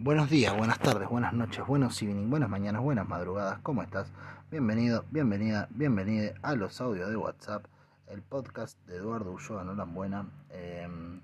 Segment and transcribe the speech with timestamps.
[0.00, 4.06] Buenos días, buenas tardes, buenas noches, buenos evening, buenas mañanas, buenas madrugadas, ¿cómo estás?
[4.48, 7.64] Bienvenido, bienvenida, bienvenida a los audios de WhatsApp,
[8.06, 11.20] el podcast de Eduardo Ulloa Nolan Buena, em,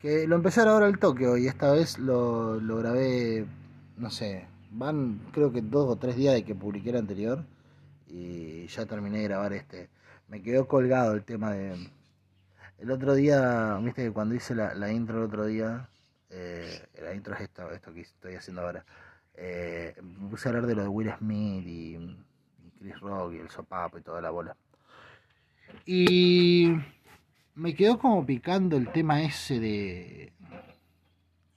[0.00, 3.46] que lo empecé ahora al toque hoy, esta vez lo, lo grabé,
[3.96, 7.44] no sé, van creo que dos o tres días de que publiqué el anterior
[8.08, 9.90] y ya terminé de grabar este.
[10.26, 11.88] Me quedó colgado el tema de...
[12.78, 15.88] El otro día, viste que cuando hice la, la intro el otro día,
[16.32, 18.84] eh, la intro es esto, esto que estoy haciendo ahora.
[19.34, 22.16] Eh, me puse a hablar de lo de Will Smith y,
[22.78, 24.56] Chris Rock y el sopapo y toda la bola.
[25.86, 26.74] Y
[27.54, 30.32] me quedó como picando el tema ese de,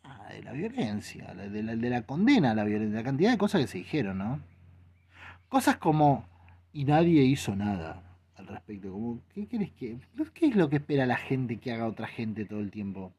[0.04, 3.62] ah, la violencia, de la, de la condena a la violencia, la cantidad de cosas
[3.62, 4.42] que se dijeron, ¿no?
[5.50, 6.28] Cosas como,
[6.74, 8.04] y nadie hizo nada
[8.36, 9.98] al respecto, como, ¿qué querés que,
[10.34, 13.14] qué es lo que espera la gente que haga otra gente todo el tiempo?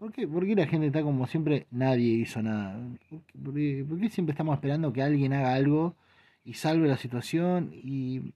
[0.00, 2.80] ¿Por qué, ¿Por qué la gente está como siempre, nadie hizo nada?
[3.10, 5.94] ¿Por qué, siempre estamos esperando que alguien haga algo
[6.42, 7.70] y salve la situación?
[7.74, 8.32] Y,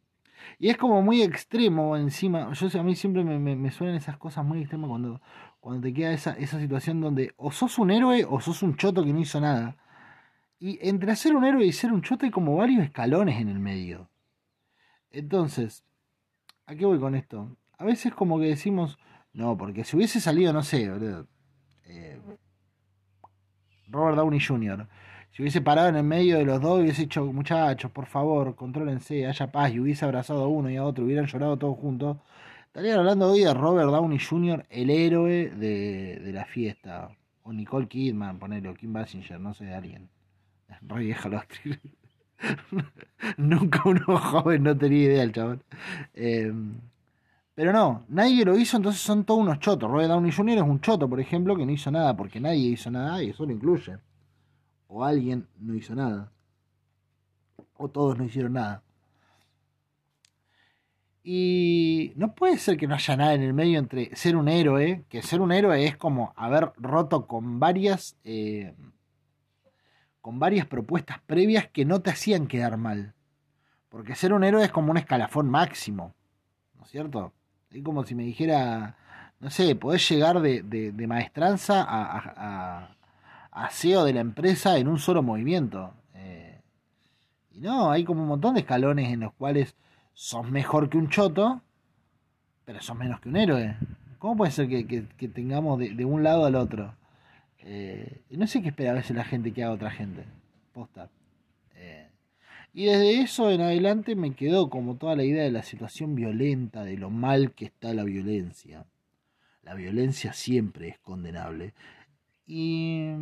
[0.60, 2.52] es como muy extremo encima.
[2.52, 5.22] Yo a mí siempre me, me, me suenan esas cosas muy extremas cuando,
[5.60, 9.02] cuando te queda esa, esa situación donde o sos un héroe o sos un choto
[9.02, 9.78] que no hizo nada.
[10.60, 13.58] Y entre ser un héroe y ser un choto hay como varios escalones en el
[13.58, 14.10] medio.
[15.10, 15.82] Entonces,
[16.66, 17.56] ¿a qué voy con esto?
[17.78, 18.98] A veces como que decimos,
[19.32, 21.26] no, porque si hubiese salido, no sé, boludo,
[21.86, 22.18] eh,
[23.88, 24.86] Robert Downey Jr.,
[25.32, 29.26] si hubiese parado en el medio de los dos hubiese dicho, muchachos, por favor, contrólense,
[29.26, 32.18] haya paz, y hubiese abrazado a uno y a otro, hubieran llorado todos juntos,
[32.66, 37.10] estarían hablando hoy de Robert Downey Jr., el héroe de, de la fiesta.
[37.42, 40.08] O Nicole Kidman, ponele, o Kim Basinger, no sé, de alguien.
[40.80, 41.78] Re vieja la actriz.
[43.36, 45.62] Nunca uno joven no tenía idea el chabón.
[46.14, 46.52] Eh,
[47.54, 49.90] pero no, nadie lo hizo, entonces son todos unos chotos.
[49.90, 50.58] Robert Downey Jr.
[50.58, 53.46] es un choto, por ejemplo, que no hizo nada porque nadie hizo nada y eso
[53.46, 53.98] lo incluye.
[54.88, 56.32] O alguien no hizo nada.
[57.76, 58.82] O todos no hicieron nada.
[61.22, 65.04] Y no puede ser que no haya nada en el medio entre ser un héroe,
[65.08, 68.74] que ser un héroe es como haber roto con varias eh,
[70.20, 73.14] con varias propuestas previas que no te hacían quedar mal.
[73.88, 76.14] Porque ser un héroe es como un escalafón máximo.
[76.74, 77.32] ¿No es cierto?
[77.74, 78.96] Es como si me dijera,
[79.40, 82.94] no sé, podés llegar de, de, maestranza a,
[83.52, 83.68] a,
[84.04, 85.92] de la empresa en un solo movimiento.
[86.14, 86.60] Eh,
[87.50, 89.74] y no, hay como un montón de escalones en los cuales
[90.12, 91.62] sos mejor que un choto,
[92.64, 93.76] pero sos menos que un héroe.
[94.20, 96.94] ¿Cómo puede ser que, que, tengamos de, de, un lado al otro?
[97.58, 100.24] Eh, no sé qué espera a veces la gente que haga otra gente.
[100.72, 101.10] Posta.
[102.76, 106.82] Y desde eso en adelante me quedó como toda la idea de la situación violenta,
[106.82, 108.84] de lo mal que está la violencia.
[109.62, 111.72] La violencia siempre es condenable.
[112.48, 113.12] Y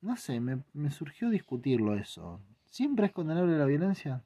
[0.00, 2.40] no sé, me, me surgió discutirlo eso.
[2.64, 4.24] ¿Siempre es condenable la violencia?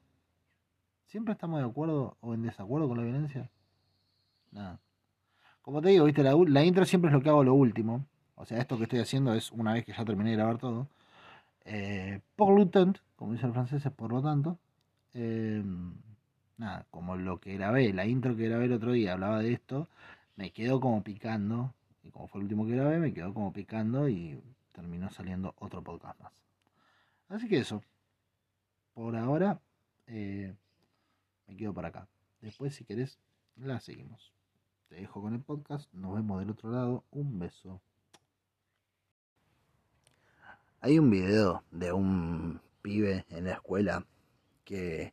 [1.04, 3.50] ¿Siempre estamos de acuerdo o en desacuerdo con la violencia?
[4.52, 4.80] Nada.
[5.60, 8.06] Como te digo, viste, la, la intro siempre es lo que hago lo último.
[8.36, 10.88] O sea, esto que estoy haciendo es una vez que ya terminé de grabar todo.
[11.66, 14.58] Eh, por lo tanto, como dice el francés, es por lo tanto.
[15.14, 15.62] Eh,
[16.58, 19.88] nada, como lo que grabé, la intro que grabé el otro día hablaba de esto,
[20.36, 21.74] me quedó como picando.
[22.04, 24.40] Y como fue el último que grabé, me quedó como picando y
[24.72, 26.32] terminó saliendo otro podcast más.
[27.28, 27.82] Así que eso.
[28.94, 29.60] Por ahora,
[30.06, 30.54] eh,
[31.48, 32.08] me quedo por acá.
[32.40, 33.18] Después, si querés,
[33.56, 34.32] la seguimos.
[34.88, 35.92] Te dejo con el podcast.
[35.92, 37.04] Nos vemos del otro lado.
[37.10, 37.80] Un beso.
[40.86, 44.06] Hay un video de un pibe en la escuela
[44.64, 45.12] que...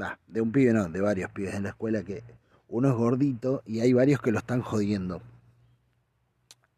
[0.00, 2.22] Va, de un pibe no, de varios pibes en la escuela que
[2.68, 5.20] uno es gordito y hay varios que lo están jodiendo.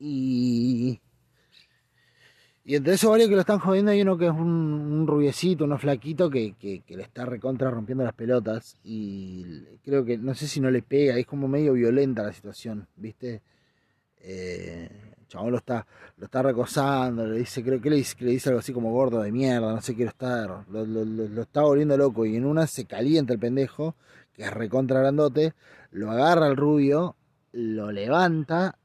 [0.00, 1.00] Y...
[2.64, 5.62] Y entre esos varios que lo están jodiendo hay uno que es un, un rubiecito,
[5.62, 8.76] uno flaquito que, que, le está recontra rompiendo las pelotas.
[8.82, 12.88] Y creo que, no sé si no le pega, es como medio violenta la situación,
[12.96, 13.42] ¿viste?
[14.18, 15.86] Eh, chabón lo está,
[16.16, 19.72] lo está recosando, le dice, creo que le dice, algo así como gordo de mierda,
[19.72, 22.24] no sé qué lo está, lo, lo, lo, está volviendo loco.
[22.24, 23.96] Y en una se calienta el pendejo,
[24.32, 25.54] que es recontra grandote,
[25.90, 27.16] lo agarra el rubio,
[27.52, 28.78] lo levanta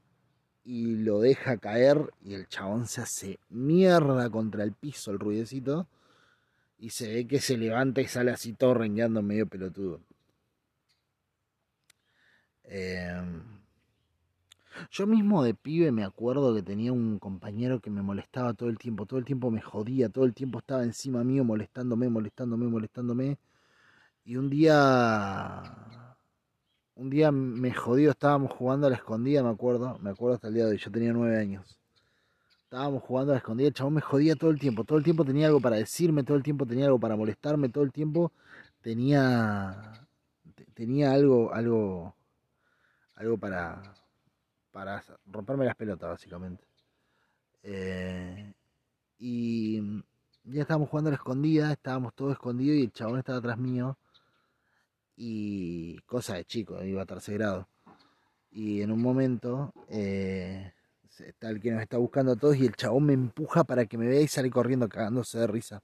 [0.64, 5.86] y lo deja caer y el chabón se hace mierda contra el piso, el ruidecito,
[6.78, 10.00] y se ve que se levanta y sale así todo rengueando medio pelotudo.
[12.64, 13.22] Eh,
[14.90, 18.78] yo mismo de pibe me acuerdo que tenía un compañero que me molestaba todo el
[18.78, 23.38] tiempo, todo el tiempo me jodía, todo el tiempo estaba encima mío molestándome, molestándome, molestándome.
[24.24, 25.62] Y un día
[27.00, 30.54] un día me jodió, estábamos jugando a la escondida, me acuerdo, me acuerdo hasta el
[30.54, 31.78] día de hoy, yo tenía nueve años.
[32.64, 35.24] estábamos jugando a la escondida, el chabón me jodía todo el tiempo, todo el tiempo
[35.24, 38.32] tenía algo para decirme, todo el tiempo tenía algo para molestarme, todo el tiempo
[38.82, 40.06] tenía
[40.74, 42.14] tenía algo algo
[43.14, 43.82] algo para
[44.72, 46.64] para romperme las pelotas básicamente.
[47.62, 48.52] Eh,
[49.18, 50.02] y
[50.44, 53.96] ya estábamos jugando a la escondida, estábamos todos escondidos y el chabón estaba atrás mío.
[55.16, 57.68] Y cosa de chico, iba a tercer grado.
[58.50, 60.72] Y en un momento eh,
[61.18, 63.98] está el que nos está buscando a todos y el chabón me empuja para que
[63.98, 65.82] me vea y sale corriendo cagándose de risa.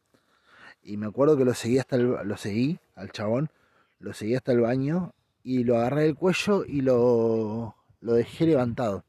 [0.83, 3.51] Y me acuerdo que lo seguí hasta el, lo seguí al chabón,
[3.99, 5.13] lo seguí hasta el baño
[5.43, 9.05] y lo agarré del cuello y lo, lo dejé levantado.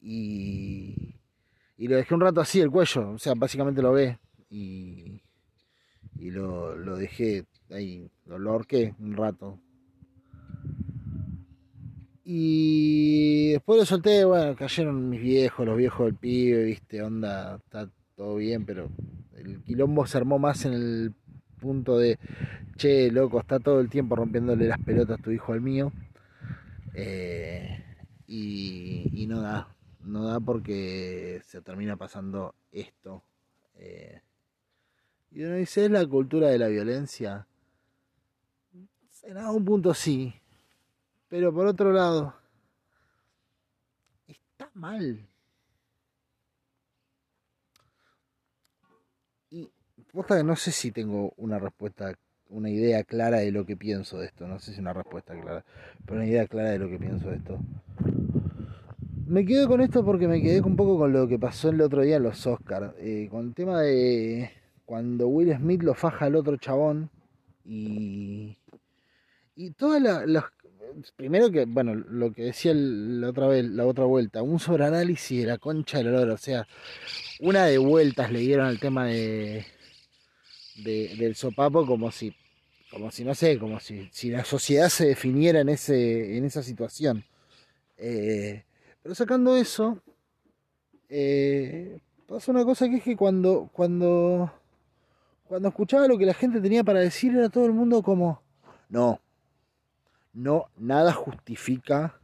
[0.00, 1.16] Y,
[1.78, 4.18] y lo dejé un rato así el cuello, o sea, básicamente lo ve
[4.50, 5.22] y,
[6.18, 9.58] y lo, lo dejé ahí, lo, lo ahorqué un rato,
[12.24, 17.88] y después lo solté, bueno, cayeron mis viejos, los viejos del pibe, viste, onda, está
[18.16, 18.90] todo bien, pero
[19.36, 21.14] el quilombo se armó más en el
[21.60, 22.18] punto de,
[22.76, 25.92] che, loco, está todo el tiempo rompiéndole las pelotas tu hijo al mío.
[26.94, 27.84] Eh,
[28.26, 33.22] y, no da, no da porque se termina pasando esto.
[33.74, 34.20] Eh,
[35.30, 37.46] y uno dice, ¿es la cultura de la violencia?
[39.22, 40.34] En algún punto sí,
[41.28, 42.34] pero por otro lado,
[44.26, 45.28] está mal.
[49.50, 49.70] Y
[50.12, 52.18] posta que no sé si tengo una respuesta,
[52.52, 54.46] una idea clara de lo que pienso de esto.
[54.46, 55.64] No sé si una respuesta clara,
[56.04, 57.58] pero una idea clara de lo que pienso de esto.
[59.26, 62.02] Me quedo con esto porque me quedé un poco con lo que pasó el otro
[62.02, 62.94] día en los Oscars.
[62.98, 64.50] Eh, con el tema de
[64.84, 67.08] cuando Will Smith lo faja al otro chabón
[67.64, 68.58] y,
[69.54, 70.44] y todas las,
[71.16, 75.46] primero que, bueno, lo que decía la otra vez, la otra vuelta, un sobreanálisis de
[75.46, 76.66] la concha del olor, o sea,
[77.40, 79.64] una de vueltas le dieron al tema de,
[80.84, 82.34] del sopapo como si,
[82.92, 86.62] como si no sé, como si, si la sociedad se definiera en ese, en esa
[86.62, 87.24] situación.
[87.96, 88.64] Eh,
[89.02, 89.98] pero sacando eso,
[91.08, 94.52] eh, pasa una cosa que es que cuando, cuando,
[95.48, 98.42] cuando escuchaba lo que la gente tenía para decir era todo el mundo como,
[98.90, 99.20] no,
[100.34, 102.18] no, nada justifica,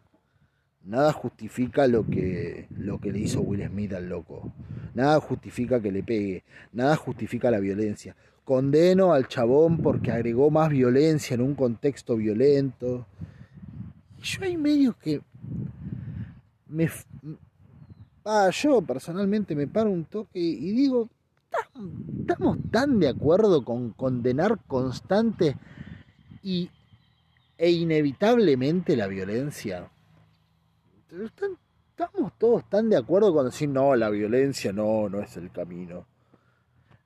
[0.85, 4.53] nada justifica lo que, lo que le hizo Will Smith al loco.
[4.94, 8.17] Nada justifica que le pegue, nada justifica la violencia.
[8.49, 13.05] Condeno al chabón porque agregó más violencia en un contexto violento.
[14.23, 15.21] Yo hay medios que
[16.67, 16.89] me
[18.25, 21.11] ah, yo personalmente me paro un toque y digo,
[22.21, 25.55] estamos tan de acuerdo con condenar constante
[26.43, 26.71] y
[27.59, 29.91] e inevitablemente la violencia.
[31.11, 36.06] Estamos todos tan de acuerdo con decir, no, la violencia no, no es el camino.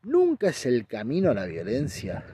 [0.04, 2.24] Nunca es el camino a la violencia.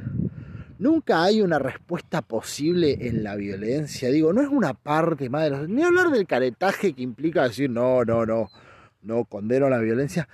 [0.79, 4.11] Nunca hay una respuesta posible en la violencia.
[4.11, 5.69] Digo, no es una parte más de los...
[5.69, 8.51] Ni hablar del caretaje que implica decir, no, no, no,
[9.03, 10.29] no condeno la violencia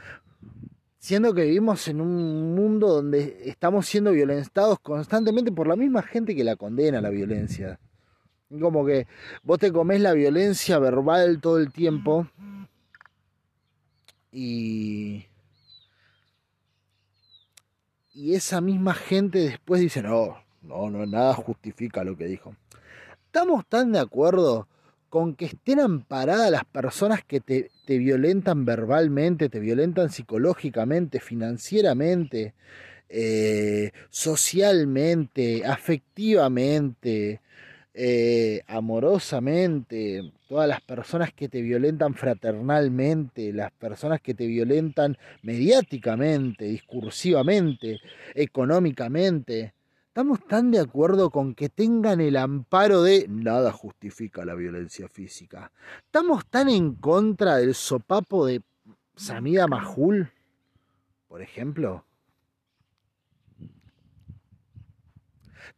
[1.05, 6.35] siendo que vivimos en un mundo donde estamos siendo violentados constantemente por la misma gente
[6.35, 7.79] que la condena la violencia.
[8.59, 9.07] Como que
[9.43, 12.27] vos te comés la violencia verbal todo el tiempo
[14.33, 15.27] y,
[18.15, 22.55] y esa misma gente después dice, no, no, no, nada justifica lo que dijo.
[23.27, 24.69] Estamos tan de acuerdo
[25.11, 32.55] con que estén amparadas las personas que te, violentan verbalmente, te violentan psicológicamente, financieramente,
[33.09, 37.41] eh, socialmente, afectivamente,
[37.97, 46.65] eh, amorosamente, todas las personas que te violentan fraternalmente, las personas que te violentan mediáticamente,
[46.65, 48.01] discursivamente,
[48.35, 49.75] económicamente.
[50.09, 55.71] Estamos tan de acuerdo con que tengan el amparo de nada justifica la violencia física.
[56.05, 58.63] Estamos tan en contra del sopapo de
[59.15, 60.31] Samida Majul,
[61.29, 62.05] por ejemplo.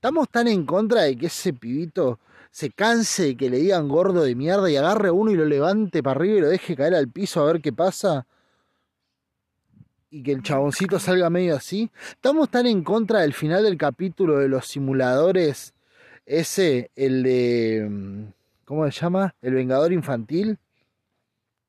[0.06, 2.20] Estamos tan en contra de que ese pibito
[2.52, 5.44] se canse de que le digan gordo de mierda y agarre a uno y lo
[5.44, 8.24] levante para arriba y lo deje caer al piso a ver qué pasa
[10.08, 11.90] y que el chaboncito salga medio así.
[12.10, 15.74] Estamos tan en contra del final del capítulo de los simuladores,
[16.24, 18.24] ese, el de, mm,
[18.64, 19.34] ¿cómo se llama?
[19.42, 20.56] El Vengador Infantil.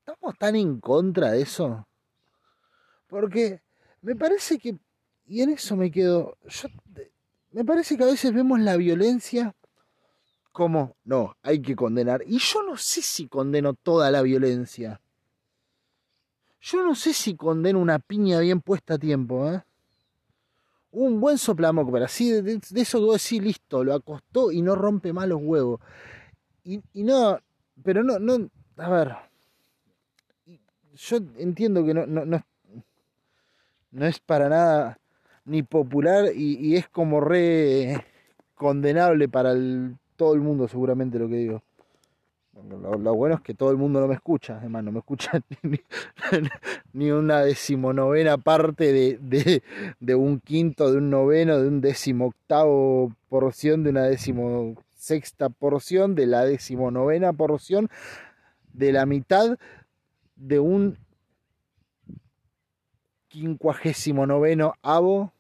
[0.06, 1.88] Estamos tan en contra de eso.
[3.08, 3.62] Porque
[4.04, 4.76] me parece que,
[5.26, 6.70] y en eso me quedo, yo,
[7.52, 9.56] me parece que a veces vemos la violencia
[10.52, 12.24] como, no, hay que condenar.
[12.26, 15.00] Y yo no sé si condeno toda la violencia.
[16.60, 19.64] Yo no sé si condeno una piña bien puesta a tiempo, ¿eh?
[20.92, 25.14] Un buen soplamoco, pero así, de, eso vos decís, listo, lo acostó y no rompe
[25.14, 25.80] más los huevos.
[26.64, 27.40] Y, no,
[27.84, 29.16] pero no, no, a ver,
[30.96, 32.44] yo entiendo que no, no,
[33.92, 35.00] no es para nada
[35.48, 38.06] ni popular y, es como re
[38.54, 39.56] condenable para
[40.16, 41.64] todo el mundo seguramente lo que digo.
[43.00, 45.40] Lo, bueno es que todo el mundo no me escucha, además no me escucha
[46.94, 49.62] ni, una decimonovena parte de,
[50.00, 56.26] de, un quinto, de un noveno, de un decimoctavo porción, de una decimosexta porción, de
[56.26, 57.90] la decimonovena porción,
[58.74, 59.60] de la mitad
[60.36, 60.98] de un
[63.28, 65.32] quincuagésimo noveno avo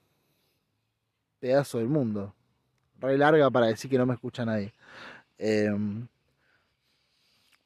[1.39, 2.33] pedazo del mundo.
[2.99, 4.73] Re larga para decir que no me escucha nadie.
[5.37, 6.07] Em,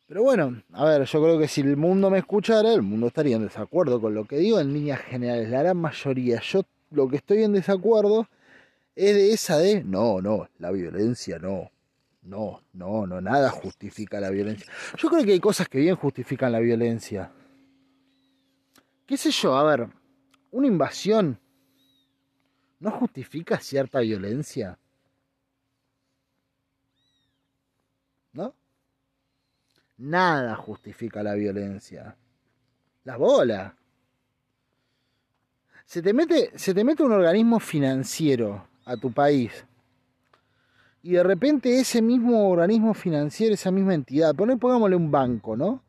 [0.07, 3.37] pero bueno, a ver, yo creo que si el mundo me escuchara, el mundo estaría
[3.37, 5.49] en desacuerdo con lo que digo en líneas generales.
[5.49, 8.27] La gran mayoría, yo lo que estoy en desacuerdo
[8.93, 11.71] es de esa de, no, no, la violencia no.
[12.23, 14.71] No, no, no, nada justifica la violencia.
[14.97, 17.31] Yo creo que hay cosas que bien justifican la violencia.
[19.07, 19.55] ¿Qué sé yo?
[19.55, 19.87] A ver,
[20.51, 21.39] una invasión
[22.81, 24.77] no justifica cierta violencia.
[28.33, 28.53] ¿No?
[29.97, 32.15] Nada justifica la violencia.
[33.03, 33.75] La bola.
[35.85, 39.63] Se te mete, se te mete un organismo financiero a tu país.
[41.03, 45.83] Y de repente ese mismo organismo financiero, esa misma entidad, pongámosle un banco, ¿no?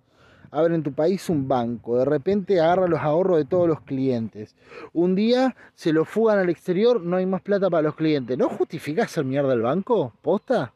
[0.53, 4.55] Abre en tu país un banco, de repente agarra los ahorros de todos los clientes.
[4.93, 8.37] Un día se lo fugan al exterior, no hay más plata para los clientes.
[8.37, 10.13] ¿No justifica hacer mierda el banco?
[10.21, 10.73] ¿Posta?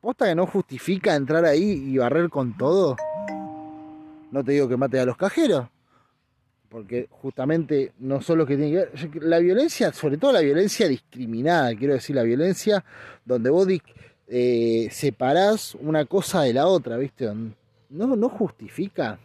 [0.00, 2.96] ¿Posta que no justifica entrar ahí y barrer con todo?
[4.30, 5.66] No te digo que mate a los cajeros,
[6.68, 9.22] porque justamente no son los que tienen que ver.
[9.22, 12.84] La violencia, sobre todo la violencia discriminada, quiero decir, la violencia
[13.24, 13.66] donde vos
[14.28, 17.26] eh, separás una cosa de la otra, ¿viste?
[17.88, 19.18] No, no justifica.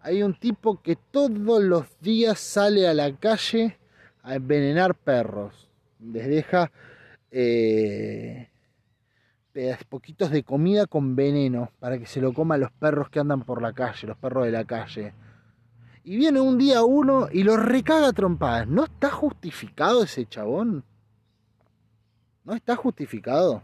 [0.00, 3.78] Hay un tipo que todos los días sale a la calle
[4.22, 5.68] a envenenar perros.
[6.00, 6.72] Les deja
[7.30, 8.48] eh,
[9.88, 13.60] poquitos de comida con veneno para que se lo coman los perros que andan por
[13.60, 15.12] la calle, los perros de la calle.
[16.02, 18.66] Y viene un día uno y lo recaga trompadas.
[18.66, 20.82] ¿No está justificado ese chabón?
[22.44, 23.62] ¿No está justificado?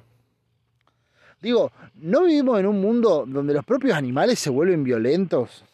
[1.41, 5.65] Digo, ¿no vivimos en un mundo donde los propios animales se vuelven violentos?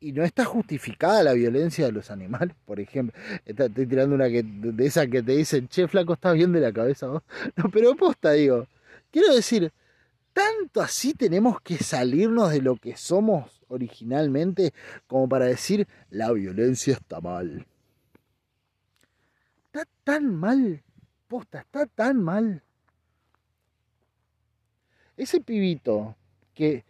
[0.00, 3.18] Y no está justificada la violencia de los animales, por ejemplo.
[3.46, 7.06] Estoy tirando una de esa que te dicen, che, flaco, estás bien de la cabeza
[7.06, 7.22] vos.
[7.56, 8.66] No, pero posta, digo.
[9.10, 9.72] Quiero decir,
[10.34, 14.74] ¿tanto así tenemos que salirnos de lo que somos originalmente
[15.06, 17.64] como para decir, la violencia está mal?
[19.66, 20.83] Está tan mal,
[21.34, 22.62] posta, está tan mal.
[25.16, 26.14] Ese pibito
[26.54, 26.84] que,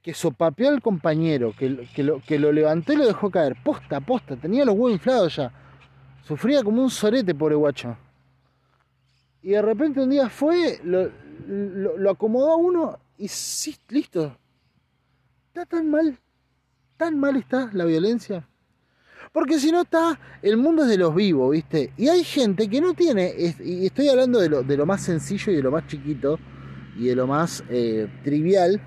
[0.00, 4.00] que sopapeó al compañero, que, que, lo, que lo levantó y lo dejó caer, posta,
[4.00, 5.52] posta, tenía los huevos inflados ya.
[6.22, 7.98] Sufría como un sorete, pobre guacho.
[9.42, 11.10] Y de repente un día fue, lo,
[11.46, 14.38] lo, acomodó a uno y sí, listo.
[15.48, 16.18] Está tan mal,
[16.96, 18.48] tan mal está la violencia.
[19.36, 21.92] Porque si no está, el mundo es de los vivos, ¿viste?
[21.98, 25.62] Y hay gente que no tiene, y estoy hablando de lo, más sencillo y de
[25.62, 26.38] lo más chiquito,
[26.96, 28.80] y de lo más eh, trivial,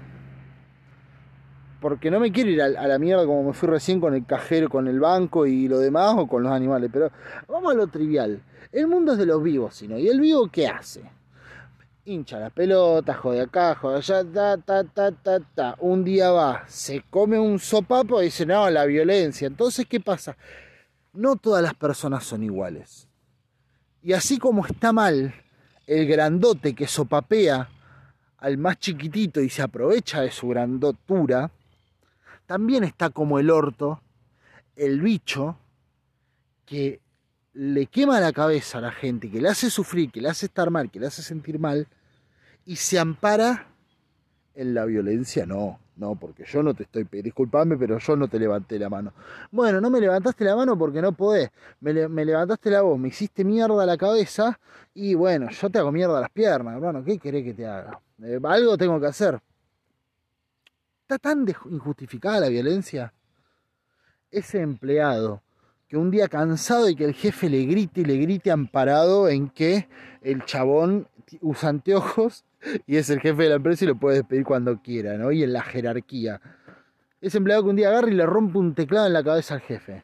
[1.80, 4.70] porque no me quiero ir a, la mierda como me fui recién con el cajero,
[4.70, 7.12] con el banco y lo demás, o con los animales, pero
[7.48, 8.42] vamos a lo trivial.
[8.72, 11.04] El mundo es de los vivos, sino, ¿y el vivo qué hace?
[12.10, 15.76] Hincha la pelota, jode acá, jode allá, ta, ta, ta, ta, ta.
[15.78, 19.46] Un día va, se come un sopapo y dice, no, la violencia.
[19.46, 20.36] Entonces, ¿qué pasa?
[21.14, 23.08] No todas las personas son iguales.
[24.02, 25.36] Y así como está mal
[25.86, 27.70] el grandote que sopapea
[28.38, 31.52] al más chiquitito y se aprovecha de su grandotura,
[32.48, 34.02] también está como el orto,
[34.76, 35.60] el bicho,
[36.66, 37.02] que
[37.54, 40.72] le quema la cabeza a la gente, que le hace sufrir, que le hace estar
[40.72, 41.88] mal, que le hace sentir mal,
[42.70, 43.66] y se ampara
[44.54, 48.38] en la violencia, no, no, porque yo no te estoy, disculpame, pero yo no te
[48.38, 49.12] levanté la mano.
[49.50, 51.50] Bueno, no me levantaste la mano porque no podés,
[51.80, 54.60] me, levantaste la voz, me hiciste mierda la cabeza,
[54.94, 58.00] y bueno, yo te hago mierda las piernas, hermano, ¿qué querés que te haga?
[58.22, 59.40] Eh, algo tengo que hacer.
[61.02, 63.12] ¿Está tan injustificada la violencia?
[64.30, 65.42] Ese empleado
[65.88, 69.50] que un día cansado y que el jefe le grite y le grite amparado en
[69.50, 69.90] que
[70.22, 71.08] el chabón
[71.42, 72.46] usa anteojos
[72.86, 75.32] y es el jefe de la empresa y lo puede despedir cuando quiera, ¿no?
[75.32, 76.42] Y en la jerarquía.
[77.22, 79.62] Ese empleado que un día agarra y le rompe un teclado en la cabeza al
[79.62, 80.04] jefe.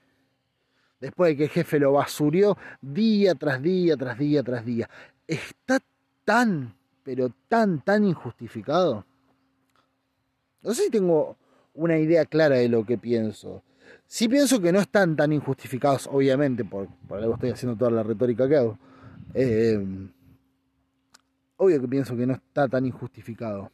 [1.00, 4.89] Después de que el jefe lo basurió día tras día, tras día, tras día.
[5.27, 5.79] Está
[6.24, 9.05] tan, pero tan, tan injustificado.
[10.62, 11.38] No sé si tengo
[11.74, 13.63] una idea clara de lo que pienso.
[14.07, 18.03] Sí pienso que no están tan injustificados, obviamente, por, por algo estoy haciendo toda la
[18.03, 18.79] retórica que hago.
[19.33, 19.79] Eh,
[21.57, 23.71] obvio que pienso que no está tan injustificado.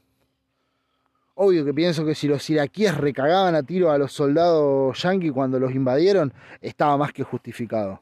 [1.36, 5.60] Obvio que pienso que si los iraquíes recagaban a tiro a los soldados yanquis cuando
[5.60, 8.02] los invadieron, estaba más que justificado.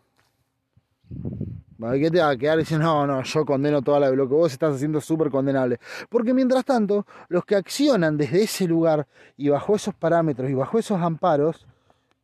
[1.80, 4.52] ¿Qué te va a quedar diciendo, no, no, yo condeno toda la, lo que vos
[4.52, 5.80] estás haciendo súper condenable?
[6.10, 9.08] Porque mientras tanto, los que accionan desde ese lugar
[9.38, 11.66] y bajo esos parámetros y bajo esos amparos,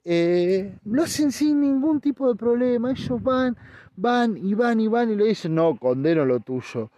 [0.03, 2.91] eh, lo hacen sin ningún tipo de problema.
[2.91, 3.55] Ellos van,
[3.95, 6.91] van y van y van y le dicen, no, condeno lo tuyo.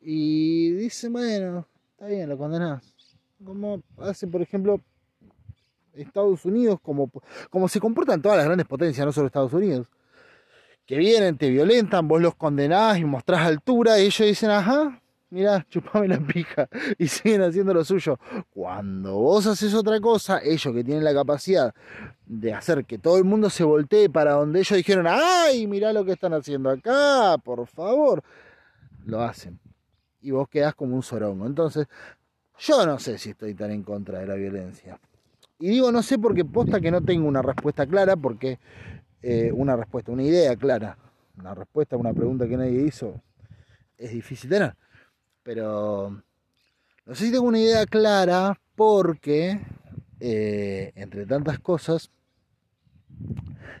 [0.00, 2.94] Y dicen, bueno, está bien, lo condenás.
[3.44, 4.80] Como hace, por ejemplo,
[5.94, 7.10] Estados Unidos, como,
[7.50, 9.88] como se comportan todas las grandes potencias, no solo Estados Unidos
[10.90, 15.64] que vienen, te violentan, vos los condenás y mostrás altura, y ellos dicen, ajá, mira,
[15.70, 18.18] chupame la pija, y siguen haciendo lo suyo.
[18.52, 21.72] Cuando vos haces otra cosa, ellos que tienen la capacidad
[22.26, 26.04] de hacer que todo el mundo se voltee para donde ellos dijeron, ay, mira lo
[26.04, 28.24] que están haciendo acá, por favor,
[29.04, 29.60] lo hacen.
[30.20, 31.46] Y vos quedás como un sorongo.
[31.46, 31.86] Entonces,
[32.58, 34.98] yo no sé si estoy tan en contra de la violencia.
[35.58, 38.58] Y digo no sé porque posta que no tengo una respuesta clara, porque
[39.22, 40.96] eh, una respuesta, una idea clara.
[41.38, 43.20] Una respuesta a una pregunta que nadie hizo
[43.96, 44.74] es difícil tener.
[45.42, 46.22] Pero
[47.06, 49.60] no sé si tengo una idea clara porque,
[50.20, 52.10] eh, entre tantas cosas,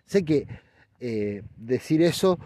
[0.06, 0.46] sé que
[1.00, 2.38] eh, decir eso,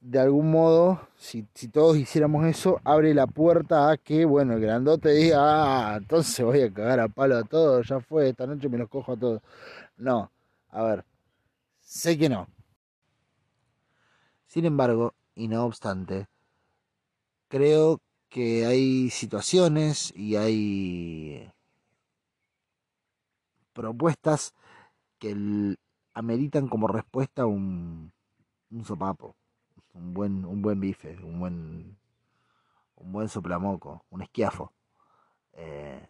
[0.00, 4.60] de algún modo, si, si, todos hiciéramos eso, abre la puerta a que, bueno, el
[4.60, 8.68] grandote diga, ah, entonces voy a cagar a palo a todos, ya fue, esta noche
[8.68, 9.42] me los cojo a todos.
[9.96, 10.30] No,
[10.70, 11.04] a ver,
[11.88, 12.46] Sé que no.
[14.46, 16.28] Sin embargo, y no obstante,
[17.48, 21.50] creo que hay situaciones y hay
[23.72, 24.52] propuestas
[25.18, 25.34] que
[26.12, 28.12] ameritan como respuesta un,
[28.70, 29.34] un sopapo,
[29.98, 31.98] un buen, un buen bife, un buen,
[32.96, 34.72] un buen soplamoco, un esquiafo.
[35.52, 36.06] Eh,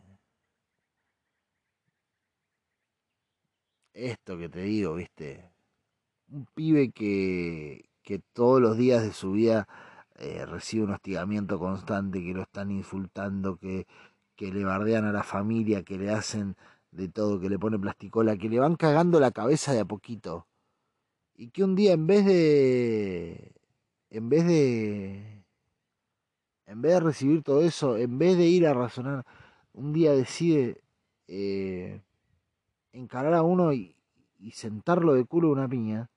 [3.95, 5.51] esto que te digo, viste,
[6.31, 9.67] un pibe que, que todos los días de su vida
[10.17, 13.87] eh, recibe un hostigamiento constante, que lo están insultando, que,
[14.37, 16.57] que le bardean a la familia, que le hacen
[16.91, 20.47] de todo, que le pone plasticola, que le van cagando la cabeza de a poquito.
[21.37, 23.58] Y que un día en vez de.
[24.11, 25.45] En vez de.
[26.67, 29.25] En vez de recibir todo eso, en vez de ir a razonar,
[29.73, 30.83] un día decide
[31.27, 32.03] eh,
[32.93, 33.95] encarar a uno y,
[34.53, 36.11] sentarlo de culo una piña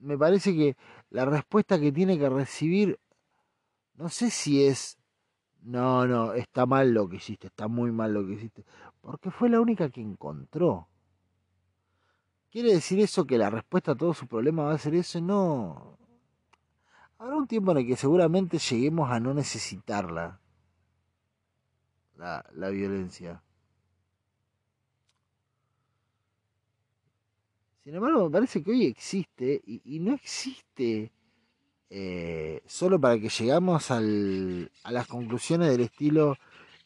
[0.00, 0.76] me parece que
[1.10, 2.98] la respuesta que tiene que recibir,
[3.94, 4.98] no sé si es,
[5.62, 8.64] no, no, está mal lo que hiciste, está muy mal lo que hiciste,
[9.00, 10.88] porque fue la única que encontró.
[12.50, 15.20] ¿Quiere decir eso que la respuesta a todos sus problemas va a ser eso?
[15.20, 15.98] No.
[17.18, 20.40] Habrá un tiempo en el que seguramente lleguemos a no necesitarla,
[22.16, 23.42] la, la violencia.
[27.84, 31.10] Sin embargo, me parece que hoy existe y, no existe
[31.88, 36.36] eh, solo para que llegamos al, a las conclusiones del estilo,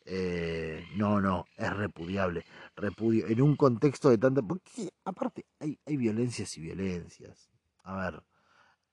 [0.05, 2.45] eh, no, no, es repudiable,
[2.77, 4.43] repudio, en un contexto de tanta...
[4.43, 7.51] Porque aparte hay, hay violencias y violencias.
[7.85, 8.23] A ver,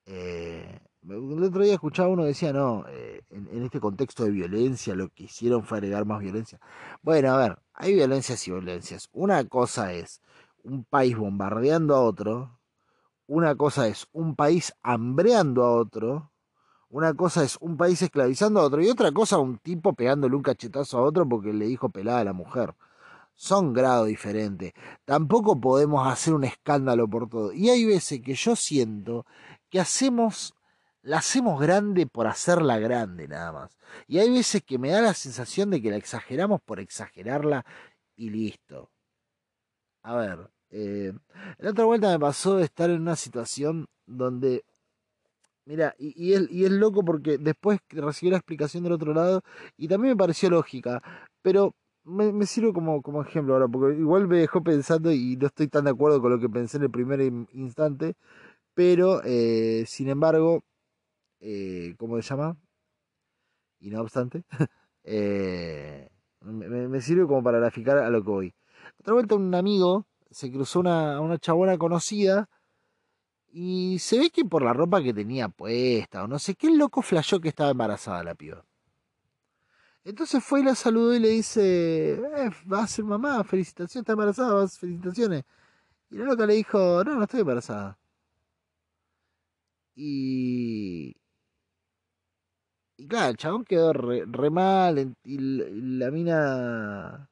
[0.05, 2.85] eh, el otro día escuchaba uno que decía, no,
[3.29, 6.59] en, en, este contexto de violencia lo que hicieron fue agregar más violencia.
[7.01, 9.09] Bueno, a ver, hay violencias y violencias.
[9.13, 10.21] Una cosa es
[10.63, 12.59] un país bombardeando a otro,
[13.27, 16.31] una cosa es un país hambreando a otro,
[16.89, 20.43] una cosa es un país esclavizando a otro y otra cosa un tipo pegándole un
[20.43, 22.75] cachetazo a otro porque le dijo pelada a la mujer.
[23.35, 24.73] Son grados diferentes.
[25.05, 27.53] Tampoco podemos hacer un escándalo por todo.
[27.53, 29.25] Y hay veces que yo siento
[29.69, 30.53] que hacemos,
[31.01, 33.77] la hacemos grande por hacerla grande nada más.
[34.07, 37.65] Y hay veces que me da la sensación de que la exageramos por exagerarla
[38.15, 38.91] y listo.
[40.03, 41.13] A ver, eh,
[41.57, 44.63] la otra vuelta me pasó de estar en una situación donde,
[45.65, 49.41] mira, y, y, es, y es loco porque después recibí la explicación del otro lado
[49.77, 51.01] y también me pareció lógica,
[51.41, 55.47] pero me, me sirve como, como ejemplo ahora, porque igual me dejó pensando y no
[55.47, 57.21] estoy tan de acuerdo con lo que pensé en el primer
[57.53, 58.15] instante,
[58.73, 60.63] pero eh, sin embargo,
[61.41, 62.57] eh, ¿cómo se llama?
[63.81, 64.43] y no obstante,
[65.03, 66.09] eh,
[66.41, 68.55] me, sirve como para graficar a lo que voy.
[68.99, 72.47] Otra vuelta un amigo se cruzó una, una chabona conocida
[73.51, 77.01] y se ve que por la ropa que tenía puesta o no sé qué loco
[77.01, 78.63] flashó que estaba embarazada la piba.
[80.03, 84.13] Entonces fue y la saludó y le dice, eh, va a ser mamá, felicitaciones, está
[84.13, 85.43] embarazada, felicitaciones.
[86.11, 87.97] Y la loca le dijo, no, no estoy embarazada.
[89.95, 91.15] Y...
[92.97, 97.29] Y claro, el chabón quedó re, mal y la, mina...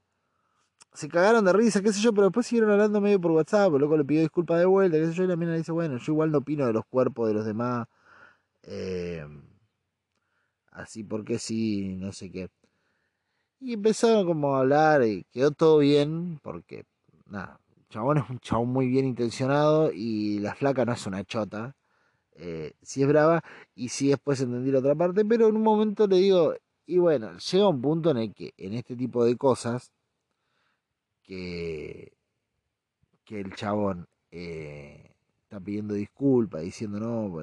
[0.93, 3.81] Se cagaron de risa, qué sé yo, pero después siguieron hablando medio por WhatsApp, el
[3.81, 5.97] loco le pidió disculpas de vuelta, qué sé yo, y la mina le dice, bueno,
[5.97, 7.87] yo igual no opino de los cuerpos de los demás.
[8.63, 9.25] Eh,
[10.71, 12.49] así porque sí, no sé qué.
[13.59, 16.85] Y empezaron como a hablar y quedó todo bien, porque,
[17.25, 21.23] nada, el chabón es un chabón muy bien intencionado y la flaca no es una
[21.25, 21.75] chota.
[22.33, 23.43] Eh, sí es brava
[23.75, 27.37] y sí después entendí la otra parte, pero en un momento le digo, y bueno,
[27.37, 29.91] llega un punto en el que en este tipo de cosas,
[31.23, 32.13] que,
[33.25, 35.11] que el chabón eh,
[35.43, 37.37] está pidiendo disculpas, diciendo, no,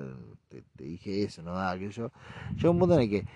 [0.48, 2.11] te, te, dije eso, no da, que yo,
[2.57, 3.26] llega un punto en el que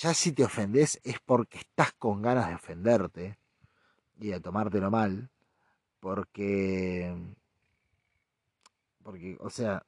[0.00, 3.38] ya si te ofendes es porque estás con ganas de ofenderte
[4.18, 5.30] y de tomártelo mal,
[6.00, 7.14] porque,
[9.02, 9.84] porque, o sea,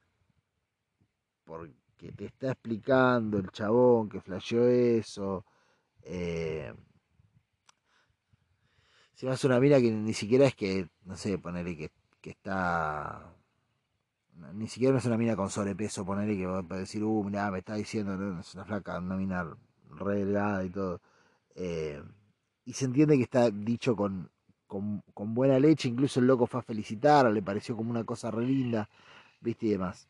[1.43, 5.45] porque te está explicando el chabón que flasheó eso,
[6.03, 6.71] eh,
[9.15, 12.29] si vas a una mina que ni siquiera es que, no sé, ponerle que, que
[12.29, 13.35] está
[14.53, 17.59] ni siquiera es una mina con sobrepeso, ponerle que va a decir, uh, mira, me
[17.59, 19.55] está diciendo, no, es una flaca, una mina
[19.97, 21.01] re y todo.
[21.55, 22.01] Eh,
[22.65, 24.29] y se entiende que está dicho con,
[24.67, 28.45] con, buena leche, incluso el loco fue a felicitar, le pareció como una cosa re
[28.45, 28.89] linda,
[29.41, 30.07] viste y demás.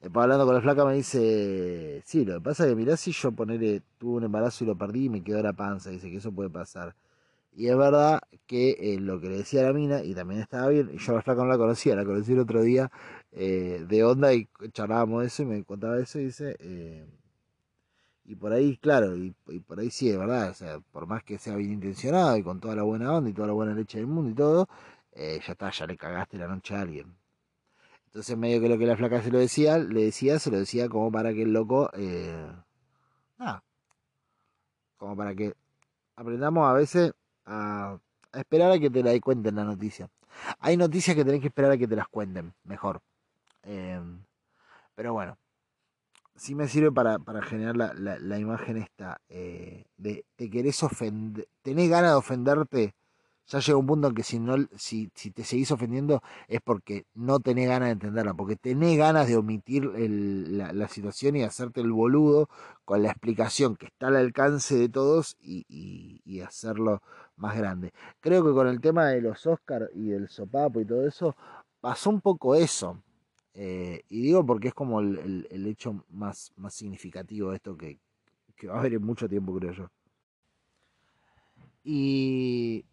[0.00, 3.12] Después hablando con la flaca me dice, sí, lo que pasa es que mirá si
[3.12, 6.16] yo ponerle, tuve un embarazo y lo perdí y me quedó la panza, dice que
[6.16, 6.94] eso puede pasar.
[7.54, 10.90] Y es verdad que eh, lo que le decía la mina, y también estaba bien,
[10.92, 12.90] y yo a la flaca no la conocía, la conocí el otro día
[13.32, 16.56] eh, de onda y charlábamos eso y me contaba eso y dice,
[18.24, 19.32] y por ahí, claro, y,
[19.66, 22.60] por ahí sí, es verdad, o sea, por más que sea bien intencionado y con
[22.60, 24.68] toda la buena onda y toda la buena leche del mundo y todo,
[25.12, 27.14] eh, ya está, ya le cagaste la noche a alguien.
[28.06, 30.88] Entonces medio que lo que la flaca se lo decía, le decía, se lo decía
[30.88, 32.46] como para que el loco, eh,
[33.38, 33.62] nada,
[34.98, 35.54] como para que
[36.16, 37.12] aprendamos a veces
[37.46, 37.98] a,
[38.34, 40.08] esperar a que te la cuenten la noticia.
[40.60, 43.02] Hay noticias que tenés que esperar a que te las cuenten, mejor.
[43.64, 44.00] Eh,
[44.94, 45.36] pero bueno,
[46.42, 52.10] sí me sirve para, generar la, imagen esta eh, de te querés ofender, tenés ganas
[52.10, 52.94] de ofenderte,
[53.46, 57.06] ya llega un punto en que si no, si, si te seguís ofendiendo es porque
[57.14, 61.92] no tenés ganas de entenderla, porque tenés ganas de omitir la, situación y hacerte el
[61.92, 62.48] boludo
[62.84, 67.02] con la explicación que está al alcance de todos y, y, hacerlo
[67.36, 67.92] más grande.
[68.18, 71.36] Creo que con el tema de los Oscars y del sopapo y todo eso,
[71.80, 72.98] pasó un poco eso.
[73.54, 77.98] Eh, y digo porque es como el, el, hecho más, más significativo de esto que,
[78.56, 79.90] que, va a haber en mucho tiempo, creo yo.
[81.84, 82.84] Y,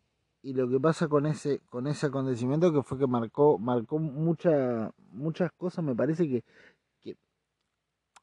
[0.41, 4.91] y lo que pasa con ese, con ese acontecimiento que fue que marcó, marcó mucha,
[5.11, 6.43] muchas cosas, me parece que,
[7.01, 7.15] que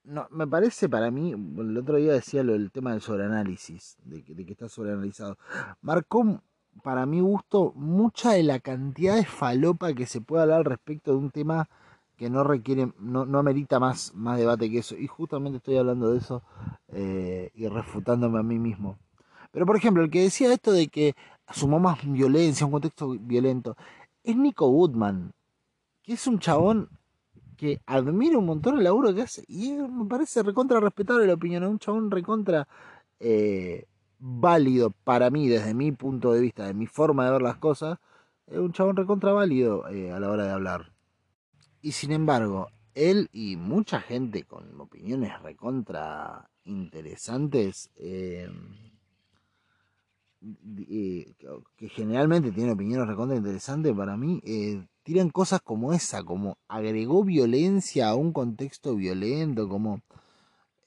[0.04, 4.22] no, me parece para mí, el otro día decía lo del tema del sobreanálisis, de,
[4.22, 5.38] de que está sobreanalizado.
[5.80, 6.42] Marcó
[6.82, 11.18] para mi gusto mucha de la cantidad de falopa que se puede hablar respecto de
[11.18, 11.68] un tema
[12.16, 14.96] que no requiere, no, no amerita más, más debate que eso.
[14.96, 16.42] Y justamente estoy hablando de eso
[16.88, 18.98] eh, y refutándome a mí mismo.
[19.52, 21.14] Pero por ejemplo, el que decía esto de que
[21.50, 23.76] sumó más violencia, un contexto violento,
[24.24, 25.32] es Nico Woodman,
[26.02, 26.88] que es un chabón
[27.56, 31.64] que admira un montón el laburo que hace y me parece recontra respetable la opinión,
[31.64, 32.68] es un chabón recontra
[33.20, 33.86] eh,
[34.18, 37.98] válido para mí desde mi punto de vista, de mi forma de ver las cosas,
[38.46, 40.95] es un chabón recontra válido eh, a la hora de hablar.
[41.86, 48.50] Y sin embargo, él y mucha gente con opiniones recontra interesantes, eh,
[51.76, 57.22] que generalmente tienen opiniones recontra interesantes, para mí, eh, tiran cosas como esa, como agregó
[57.22, 60.00] violencia a un contexto violento, como,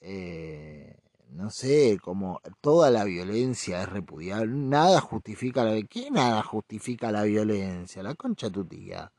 [0.02, 0.98] eh,
[1.30, 5.82] no sé, como toda la violencia es repudiable, nada justifica la...
[5.84, 8.04] ¿Qué nada justifica la violencia?
[8.04, 9.14] La concha tu tía.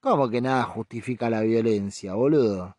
[0.00, 2.76] ¿Cómo que nada justifica la violencia, boludo?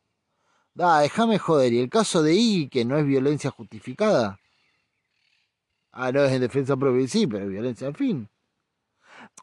[0.74, 1.74] Da, déjame joder.
[1.74, 4.40] ¿Y el caso de I, que no es violencia justificada?
[5.92, 8.30] Ah, no es en defensa propia, sí, pero violencia en fin.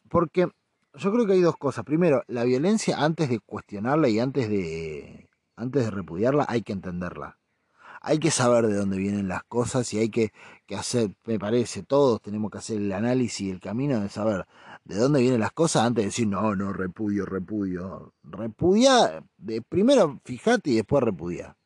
[0.08, 0.48] Porque
[0.94, 1.84] yo creo que hay dos cosas.
[1.84, 7.38] Primero, la violencia antes de cuestionarla y antes de, antes de repudiarla hay que entenderla.
[8.02, 10.32] hay que saber de dónde vienen las cosas y hay que,
[10.66, 14.46] que hacer, me parece, todos tenemos que hacer el análisis y el camino de saber
[14.84, 18.12] de dónde vienen las cosas antes de decir, no, no, repudio, repudio.
[18.22, 21.56] Repudia, de, primero fíjate y después repudia.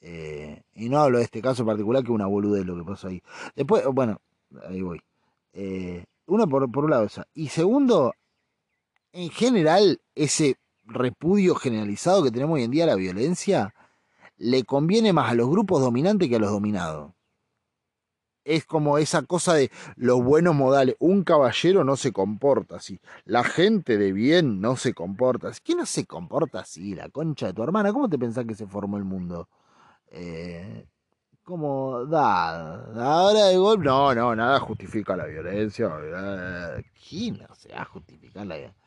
[0.00, 3.22] Eh, y no hablo de este caso particular, que una boludez lo que pasó ahí.
[3.54, 4.20] Después, bueno,
[4.66, 5.00] ahí voy.
[5.52, 7.22] Eh, uno por, por un lado eso.
[7.34, 8.14] Y segundo,
[9.12, 13.74] en general, ese repudio generalizado que tenemos hoy en día a la violencia
[14.38, 17.12] le conviene más a los grupos dominantes que a los dominados
[18.48, 20.96] es como esa cosa de los buenos modales.
[20.98, 22.98] Un caballero no se comporta así.
[23.24, 25.60] La gente de bien no se comporta así.
[25.64, 26.94] ¿Quién no se comporta así?
[26.94, 27.92] La concha de tu hermana.
[27.92, 29.48] ¿Cómo te pensás que se formó el mundo?
[30.10, 30.86] Eh,
[31.44, 33.84] como da, ahora de golpe.
[33.84, 35.90] No, no, nada justifica la violencia.
[37.08, 38.84] ¿Quién no se va a justificar la violencia?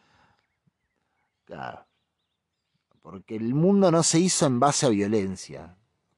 [1.45, 1.85] Claro.
[3.01, 5.75] Porque el mundo no se hizo en base a violencia.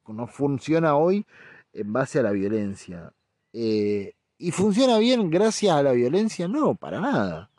[0.07, 1.25] No funciona hoy
[1.73, 3.13] en base a la violencia.
[3.53, 6.47] Eh, ¿Y funciona bien gracias a la violencia?
[6.47, 7.49] No, para nada.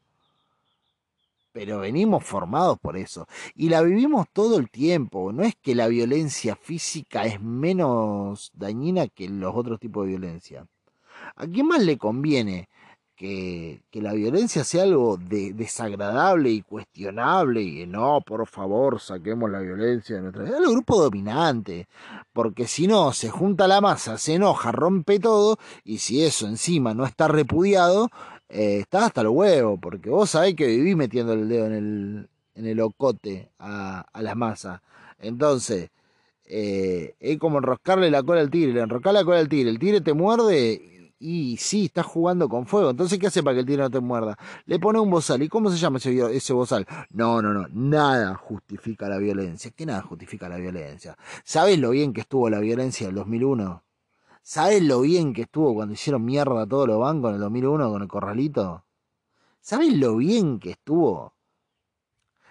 [1.52, 3.28] Pero venimos formados por eso.
[3.54, 5.32] Y la vivimos todo el tiempo.
[5.32, 10.66] No es que la violencia física es menos dañina que los otros tipos de violencia.
[11.36, 12.68] ¿A quién más le conviene
[13.16, 19.60] que, la violencia sea algo de, desagradable y cuestionable y no, por favor, saquemos la
[19.60, 20.44] violencia de nuestra.
[20.44, 21.88] El grupo dominante,
[22.32, 26.94] porque si no, se junta la masa, se enoja, rompe todo y si eso encima
[26.94, 28.10] no está repudiado,
[28.48, 32.28] eh, está hasta el huevo, porque vos sabés que viví metiendo el dedo en el,
[32.54, 34.80] en el ocote a, a las masas.
[35.18, 35.90] Entonces,
[36.46, 39.78] eh, es como enroscarle la cola al tigre, le enroscar la cola al tigre, el
[39.78, 40.93] tigre te muerde
[41.26, 42.90] y sí, está jugando con fuego.
[42.90, 44.36] Entonces, ¿qué hace para que el tigre no te muerda?
[44.66, 45.42] Le pone un bozal.
[45.42, 46.86] ¿Y cómo se llama ese, bozal?
[47.08, 47.66] No, no, no.
[47.72, 49.70] Nada justifica la violencia.
[49.74, 51.16] ¿Qué nada justifica la violencia?
[51.42, 53.82] ¿Sabes lo bien que estuvo la violencia del 2001?
[54.42, 57.90] ¿Sabes lo bien que estuvo cuando hicieron mierda a todos los bancos en el 2001
[57.90, 58.84] con el corralito?
[59.62, 61.32] ¿Sabes lo bien que estuvo?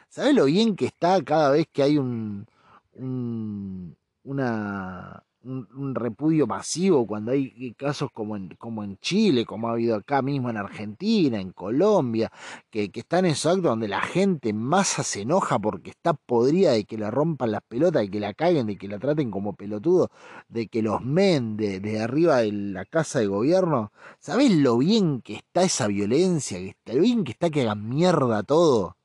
[0.09, 2.47] ¿Sabes lo bien que está cada vez que hay un,
[2.93, 9.73] un una un, repudio masivo cuando hay casos como en, como en Chile, como ha
[9.73, 12.31] habido acá mismo en Argentina, en Colombia,
[12.69, 16.71] que, que están en esos actos donde la gente masa se enoja porque está podrida
[16.71, 19.53] de que le rompan las pelotas, de que la caguen, de que la traten como
[19.55, 20.09] pelotudo,
[20.47, 23.91] de que los men de, de arriba de la casa de gobierno.
[24.19, 26.57] ¿Sabés lo bien que está esa violencia?
[26.59, 28.97] Que está, lo bien que está que hagan mierda todo.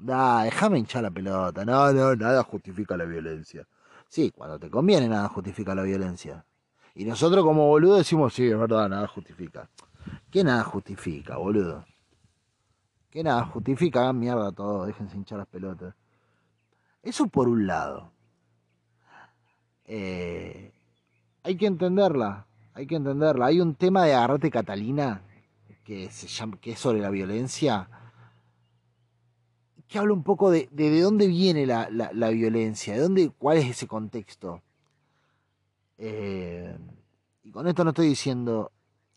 [0.00, 1.64] Da, déjame hinchar la pelota.
[1.64, 3.66] No, no, nada justifica la violencia.
[4.12, 6.44] Sí, cuando te conviene nada justifica la violencia.
[6.94, 9.70] Y nosotros como boludo decimos, sí, es verdad, nada justifica.
[10.30, 11.86] ¿Qué nada justifica, boludo?
[13.08, 14.02] ¿Qué nada justifica?
[14.02, 15.94] Hagan mierda todo, déjense hinchar las pelotas.
[17.02, 18.12] Eso por un lado.
[19.86, 20.74] Eh,
[21.42, 22.44] hay que entenderla,
[22.74, 23.46] hay que entenderla.
[23.46, 25.22] Hay un tema de agarrate Catalina
[25.84, 27.88] que, se llama, que es sobre la violencia
[29.92, 33.66] que habla un poco de, de, dónde viene la, la, violencia, de dónde, cuál es
[33.66, 34.62] ese contexto.
[35.98, 36.74] Eh,
[37.44, 38.72] y con esto no estoy diciendo,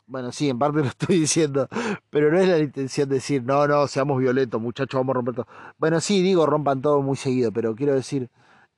[0.05, 1.69] bueno, sí, en parte lo estoy diciendo,
[2.09, 5.35] pero no es la intención de decir, no, no, seamos violentos, muchachos, vamos a romper
[5.35, 5.47] todo.
[5.77, 8.29] Bueno, sí, digo, rompan todo muy seguido, pero quiero decir,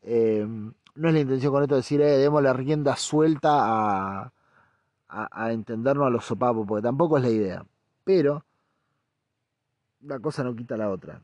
[0.03, 4.33] eh, no es la intención con esto de decir, eh, demos la rienda suelta a,
[5.09, 7.65] a, a entendernos a los sopapos, porque tampoco es la idea.
[8.03, 8.45] Pero,
[10.01, 11.23] la cosa no quita la otra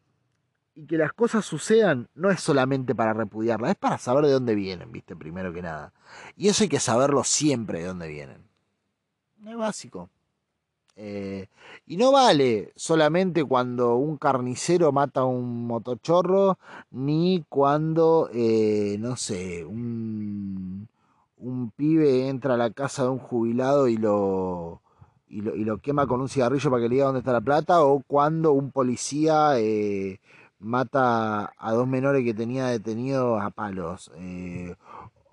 [0.75, 4.55] y que las cosas sucedan no es solamente para repudiarlas, es para saber de dónde
[4.55, 5.93] vienen, viste, primero que nada.
[6.35, 8.43] Y eso hay que saberlo siempre de dónde vienen.
[9.45, 10.09] Es básico.
[10.95, 11.47] Eh,
[11.87, 16.57] y no vale solamente cuando un carnicero mata a un motochorro,
[16.91, 20.87] ni cuando, eh, no sé, un,
[21.37, 24.81] un pibe entra a la casa de un jubilado y lo,
[25.27, 27.41] y lo, y lo quema con un cigarrillo para que le diga dónde está la
[27.41, 29.59] plata, o cuando un policía...
[29.59, 30.19] Eh,
[30.63, 34.11] mata a dos menores que tenía detenidos a palos.
[34.15, 34.75] Eh,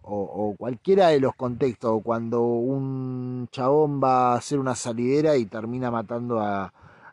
[0.03, 5.91] o, cualquiera de los contextos, cuando un chabón va a hacer una salidera y termina
[5.91, 6.73] matando a,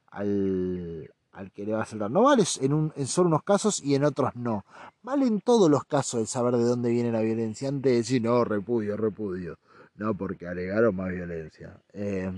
[0.09, 2.09] al, al que le va a saltar.
[2.09, 4.65] No vale en, un, en solo unos casos y en otros no.
[5.03, 8.21] Vale en todos los casos el saber de dónde viene la violencia antes de decir,
[8.21, 9.57] no, repudio, repudio.
[9.95, 11.77] No, porque alegaron más violencia.
[11.93, 12.31] Eh,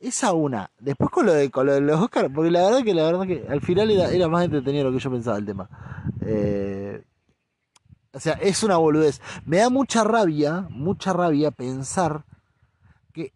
[0.00, 0.70] esa una.
[0.78, 3.46] Después con lo de, lo de los Oscars, porque la verdad que la verdad que
[3.48, 5.68] al final era, más entretenido lo que yo pensaba el tema.
[6.22, 7.04] Eh,
[8.12, 9.20] o sea, es una boludez.
[9.44, 12.24] Me da mucha rabia, mucha rabia pensar
[13.12, 13.32] que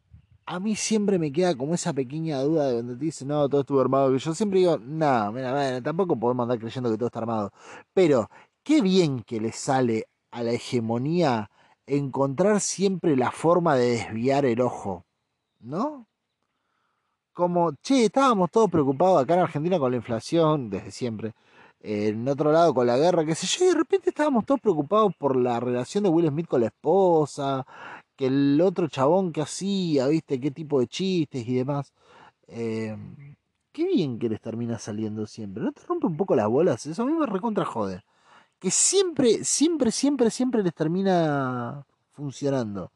[0.46, 3.60] a mí siempre me queda como esa pequeña duda de donde te dicen, no, todo
[3.60, 4.10] estuvo armado.
[4.10, 7.52] Que yo siempre digo, no, mira, tampoco podemos andar creyendo que todo está armado.
[7.92, 8.30] Pero,
[8.62, 11.50] qué bien que le sale a la hegemonía
[11.86, 15.04] encontrar siempre la forma de desviar el ojo,
[15.60, 16.06] ¿no?
[17.34, 21.34] Como, che, estábamos todos preocupados acá en Argentina con la inflación, desde siempre,
[21.80, 25.12] en otro lado con la guerra, qué sé yo, y de repente estábamos todos preocupados
[25.16, 27.66] por la relación de Will Smith con la esposa,
[28.16, 31.92] que el otro chabón que hacía, viste, qué tipo de chistes y demás.
[32.46, 32.96] Eh,
[33.72, 35.64] qué bien que les termina saliendo siempre.
[35.64, 36.86] ¿No te rompe un poco las bolas?
[36.86, 38.04] Eso a mí me recontra jode.
[38.60, 42.92] Que siempre, siempre, siempre, siempre les termina funcionando.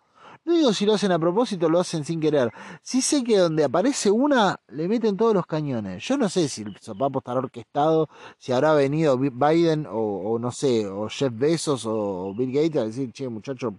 [0.48, 2.50] Digo si lo hacen a propósito, lo hacen sin querer.
[2.80, 6.02] Sí sé que donde aparece una, le meten todos los cañones.
[6.04, 8.08] Yo no sé si el sopapo estará orquestado,
[8.38, 13.12] si habrá venido Biden o, no sé, o Jeff Bezos o Bill Gates a decir,
[13.12, 13.78] che, muchacho,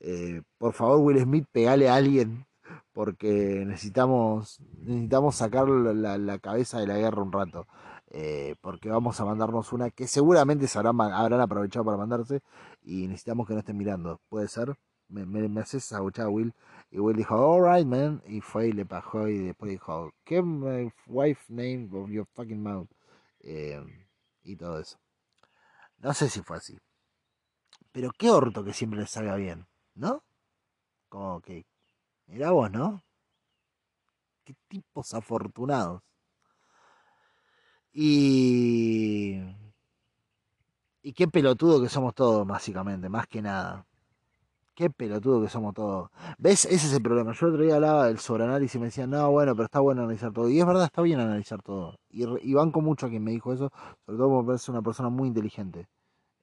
[0.00, 2.46] eh, por favor, Will Smith, pegale a alguien
[2.92, 7.66] porque necesitamos, necesitamos sacar la, cabeza de la guerra un rato.
[8.12, 12.40] Eh, porque vamos a mandarnos una que seguramente se habrán aprovechado para mandarse
[12.82, 14.20] y necesitamos que no estén mirando.
[14.28, 14.76] ¿Puede ser?
[15.10, 16.54] Me, me, me haces a Will
[16.90, 20.92] y Will dijo, alright man, y fue y le bajó y después dijo, ¿qué my
[21.06, 22.88] wife name of your fucking mouth?
[23.40, 23.80] Eh,
[24.42, 24.98] y todo eso.
[25.98, 26.78] No sé si fue así.
[27.92, 30.22] Pero qué orto que siempre le salga bien, ¿no?
[31.08, 31.66] Como que
[32.30, 33.02] Mirá vos, ¿no?
[34.44, 36.00] Qué tipos afortunados.
[37.92, 39.40] Y...
[41.02, 43.84] Y qué pelotudo que somos todos, básicamente, más que nada.
[44.80, 46.08] Qué pelotudo que somos todos.
[46.38, 46.64] ¿Ves?
[46.64, 47.34] Ese es el problema.
[47.34, 50.00] Yo el otro día hablaba del sobreanálisis y me decían, no, bueno, pero está bueno
[50.00, 50.48] analizar todo.
[50.48, 51.98] Y es verdad, está bien analizar todo.
[52.08, 53.70] Y, y banco mucho a quien me dijo eso,
[54.06, 55.86] sobre todo porque es una persona muy inteligente.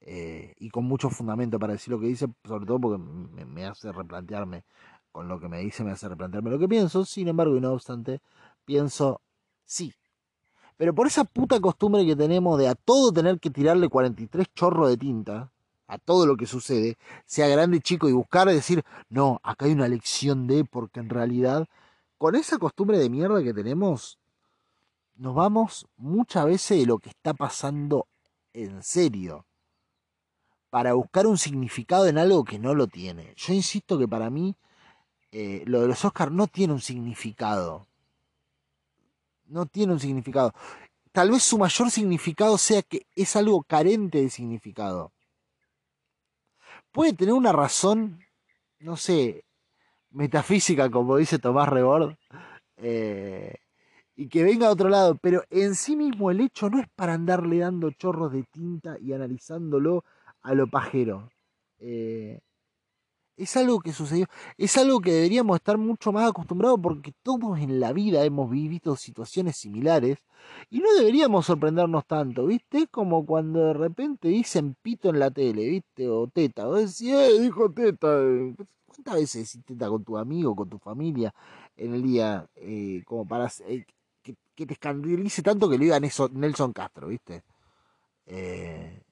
[0.02, 3.04] Eh, y con mucho fundamento para decir lo que dice, sobre todo porque
[3.44, 4.66] me hace replantearme
[5.12, 7.72] con lo que me dice me hace replantearme lo que pienso, sin embargo y no
[7.72, 8.22] obstante,
[8.66, 9.20] pienso
[9.66, 9.96] sí.
[10.78, 14.90] Pero por esa puta costumbre que tenemos de a todo tener que tirarle 43 chorros
[14.90, 15.52] de tinta,
[15.88, 19.88] a todo lo que sucede, sea grande, chico, y buscar decir, no, acá hay una
[19.88, 21.68] lección de, porque en realidad,
[22.18, 24.20] con esa costumbre de mierda que tenemos,
[25.16, 28.08] nos vamos muchas veces de lo que está pasando
[28.54, 29.46] en serio,
[30.70, 33.34] para buscar un significado en algo que no lo tiene.
[33.38, 34.56] Yo insisto que para mí
[35.32, 37.88] eh, lo de los Oscars no tiene un significado.
[39.46, 40.54] No tiene un significado.
[41.12, 45.12] Tal vez su mayor significado sea que es algo carente de significado.
[46.98, 48.18] Puede tener una razón,
[48.80, 49.46] no sé,
[50.10, 52.16] metafísica, como dice Tomás Rebord,
[52.78, 53.54] eh,
[54.16, 57.14] y que venga a otro lado, pero en sí mismo el hecho no es para
[57.14, 60.06] andarle dando chorros de tinta y analizándolo
[60.42, 61.30] a lo pajero.
[61.78, 62.40] Eh,
[63.38, 64.26] es algo que sucedió,
[64.58, 68.96] es algo que deberíamos estar mucho más acostumbrados porque todos en la vida hemos vivido
[68.96, 70.18] situaciones similares
[70.70, 72.88] y no deberíamos sorprendernos tanto, ¿viste?
[72.88, 76.10] Como cuando de repente dicen pito en la tele, ¿viste?
[76.10, 78.08] O teta, o decís, eh, dijo teta.
[78.86, 81.34] ¿Cuántas veces decís teta con tu amigo, con tu familia
[81.76, 82.48] en el día?
[82.56, 83.86] Eh, como para eh,
[84.24, 87.44] que, te escandalice tanto que le diga Nelson Castro, ¿viste?
[88.26, 89.04] Eh,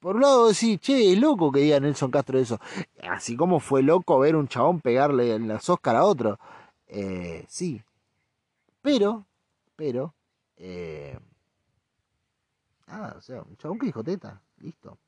[0.00, 2.58] por un lado decís, che, es loco que diga Nelson Castro eso.
[3.02, 6.38] Así como fue loco ver un chabón pegarle en las Oscar a otro.
[6.88, 7.82] Eh, sí.
[8.82, 9.26] Pero,
[9.76, 10.14] pero,
[10.56, 11.18] eh,
[12.86, 14.98] nada, o sea, un chabón que dijo teta, listo.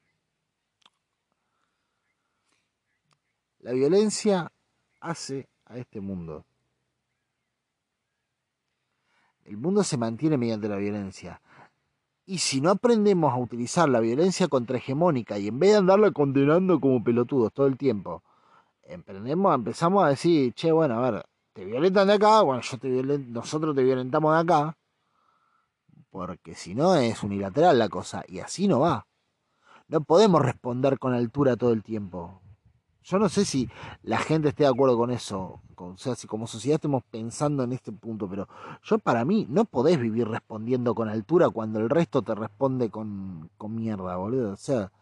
[3.60, 4.52] La violencia
[5.00, 6.44] hace a este mundo.
[9.44, 11.40] El mundo se mantiene mediante la violencia.
[12.24, 16.80] Y si no aprendemos a utilizar la violencia contrahegemónica y en vez de andarla condenando
[16.80, 18.22] como pelotudos todo el tiempo,
[18.84, 22.88] emprendemos, empezamos a decir, che, bueno, a ver, te violentan de acá, bueno, yo te
[22.88, 24.76] nosotros te violentamos de acá,
[26.10, 29.06] porque si no es unilateral la cosa, y así no va.
[29.88, 32.41] No podemos responder con altura todo el tiempo.
[33.04, 33.68] Yo no sé si
[34.02, 37.72] la gente esté de acuerdo con eso, o sea, si como sociedad estemos pensando en
[37.72, 38.48] este punto, pero
[38.82, 43.50] yo para mí no podés vivir respondiendo con altura cuando el resto te responde con,
[43.58, 44.52] con mierda, boludo.
[44.52, 44.92] O sea,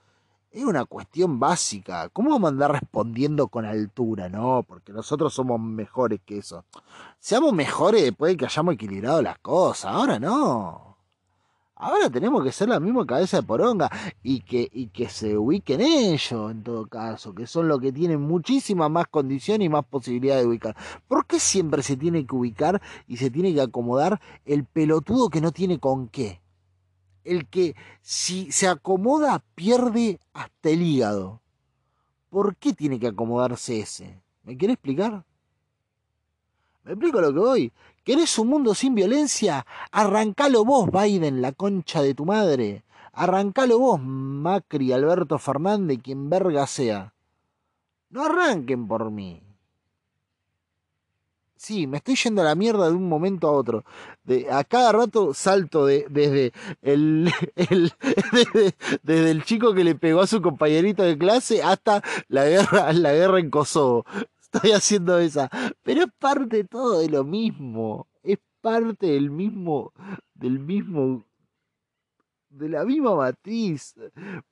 [0.51, 2.09] es una cuestión básica.
[2.09, 4.29] ¿Cómo vamos a andar respondiendo con altura?
[4.29, 6.65] No, porque nosotros somos mejores que eso.
[7.19, 9.93] Seamos mejores después de que hayamos equilibrado las cosas.
[9.93, 10.90] Ahora no.
[11.83, 13.89] Ahora tenemos que ser la misma cabeza de poronga
[14.23, 18.21] y que, y que se ubiquen ellos en todo caso, que son los que tienen
[18.21, 20.77] muchísima más condición y más posibilidad de ubicar.
[21.09, 25.41] ¿Por qué siempre se tiene que ubicar y se tiene que acomodar el pelotudo que
[25.41, 26.43] no tiene con qué?
[27.25, 31.41] El que si se acomoda pierde hasta el hígado.
[32.29, 34.21] ¿Por qué tiene que acomodarse ese?
[34.43, 35.25] ¿Me quiere explicar?
[36.85, 37.73] ¿Me explico lo que voy?
[38.11, 39.65] ¿Querés un mundo sin violencia?
[39.93, 42.83] Arrancalo vos, Biden, la concha de tu madre.
[43.13, 47.15] Arrancalo vos, Macri, Alberto Fernández, quien verga sea.
[48.09, 49.41] No arranquen por mí.
[51.55, 53.85] Sí, me estoy yendo a la mierda de un momento a otro.
[54.25, 56.53] De, a cada rato salto de, desde,
[56.83, 57.33] el,
[59.05, 63.13] desde, el chico que le pegó a su compañerito de clase hasta la guerra, la
[63.13, 64.05] guerra en Kosovo.
[64.53, 65.49] Estoy haciendo esa.
[65.83, 68.09] Pero es parte todo de lo mismo.
[68.23, 69.93] Es parte del mismo,
[70.35, 71.25] del mismo,
[72.49, 73.95] de la misma matriz.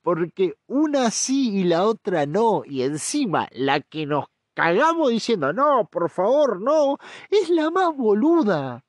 [0.02, 2.62] Porque una sí y la otra no.
[2.64, 6.98] Y encima, la que nos cagamos diciendo, no, por favor, no,
[7.30, 8.84] es la más boluda.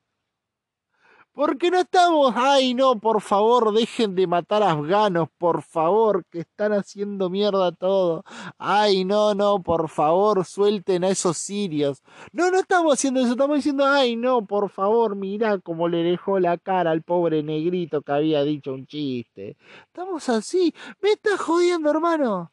[1.32, 6.72] Porque no estamos, ay no, por favor, dejen de matar afganos, por favor, que están
[6.72, 8.24] haciendo mierda todo.
[8.58, 12.02] Ay no, no, por favor, suelten a esos sirios.
[12.32, 16.40] No, no estamos haciendo eso, estamos diciendo, ay no, por favor, mira cómo le dejó
[16.40, 19.56] la cara al pobre negrito que había dicho un chiste.
[19.86, 22.52] Estamos así, me estás jodiendo, hermano.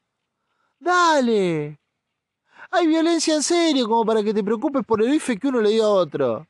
[0.80, 1.80] Dale.
[2.71, 5.71] Hay violencia en serio como para que te preocupes por el bife que uno le
[5.71, 6.47] dio a otro.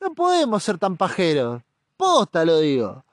[0.00, 1.62] No podemos ser tan pajeros.
[1.96, 3.04] Posta lo digo.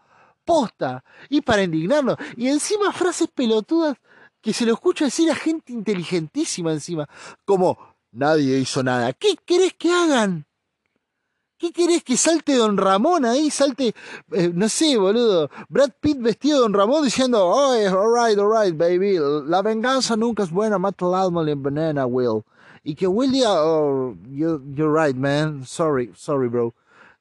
[0.43, 1.03] Posta.
[1.29, 2.17] Y para indignarnos.
[2.37, 3.97] Y encima frases pelotudas
[4.41, 7.09] que se lo escucho decir a gente inteligentísima encima.
[7.45, 7.77] Como,
[8.11, 9.11] nadie hizo nada.
[9.13, 10.45] ¿Qué querés que hagan?
[11.57, 13.49] ¿Qué querés que salte Don Ramón ahí?
[13.49, 13.95] Salte,
[14.33, 15.49] eh, no sé, boludo.
[15.69, 19.17] Brad Pitt vestido Don Ramón diciendo, oh, alright, alright, baby.
[19.47, 22.43] La venganza nunca es buena, mata al alma en banana, Will.
[22.87, 25.65] Y que Will diga, oh, you, you're right, man.
[25.65, 26.75] Sorry, sorry, bro.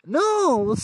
[0.05, 0.75] No,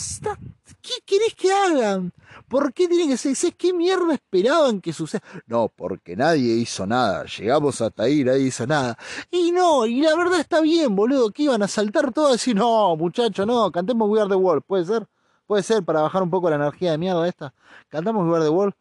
[0.81, 2.11] ¿qué querés que hagan?
[2.47, 3.53] ¿Por qué tienen que ser?
[3.53, 5.21] ¿Qué mierda esperaban que suceda?
[5.45, 7.25] No, porque nadie hizo nada.
[7.25, 8.97] Llegamos hasta ahí, nadie hizo nada.
[9.29, 12.55] Y no, y la verdad está bien, boludo, que iban a saltar todo y decir,
[12.55, 14.63] no, muchacho, no, cantemos We Are the World.
[14.65, 15.07] ¿Puede ser?
[15.45, 17.53] ¿Puede ser para bajar un poco la energía de mierda esta?
[17.89, 18.73] ¿Cantamos We Are the World?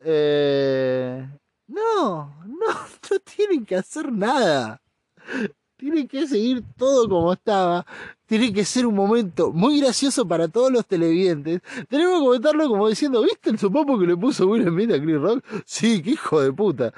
[0.00, 1.26] Eh...
[1.66, 2.66] No, no,
[3.10, 4.82] no tienen que hacer nada.
[5.76, 7.84] Tiene que seguir todo como estaba.
[8.26, 11.60] Tiene que ser un momento muy gracioso para todos los televidentes.
[11.88, 15.20] Tenemos que comentarlo como diciendo, ¿viste el sopapo que le puso Will Smith a Chris
[15.20, 15.44] Rock?
[15.66, 16.92] Sí, qué hijo de puta.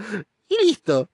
[0.48, 1.08] Y listo.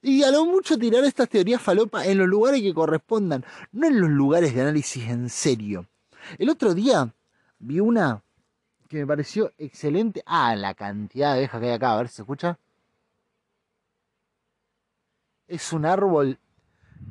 [0.00, 4.00] Y a lo mucho tirar estas teorías falopa en los lugares que correspondan, no en
[4.00, 5.86] los lugares de análisis en serio.
[6.38, 7.12] El otro día
[7.58, 8.22] vi una
[8.88, 10.22] que me pareció excelente.
[10.24, 12.58] Ah, la cantidad de abejas que hay acá, a ver si se escucha.
[15.46, 16.38] Es un árbol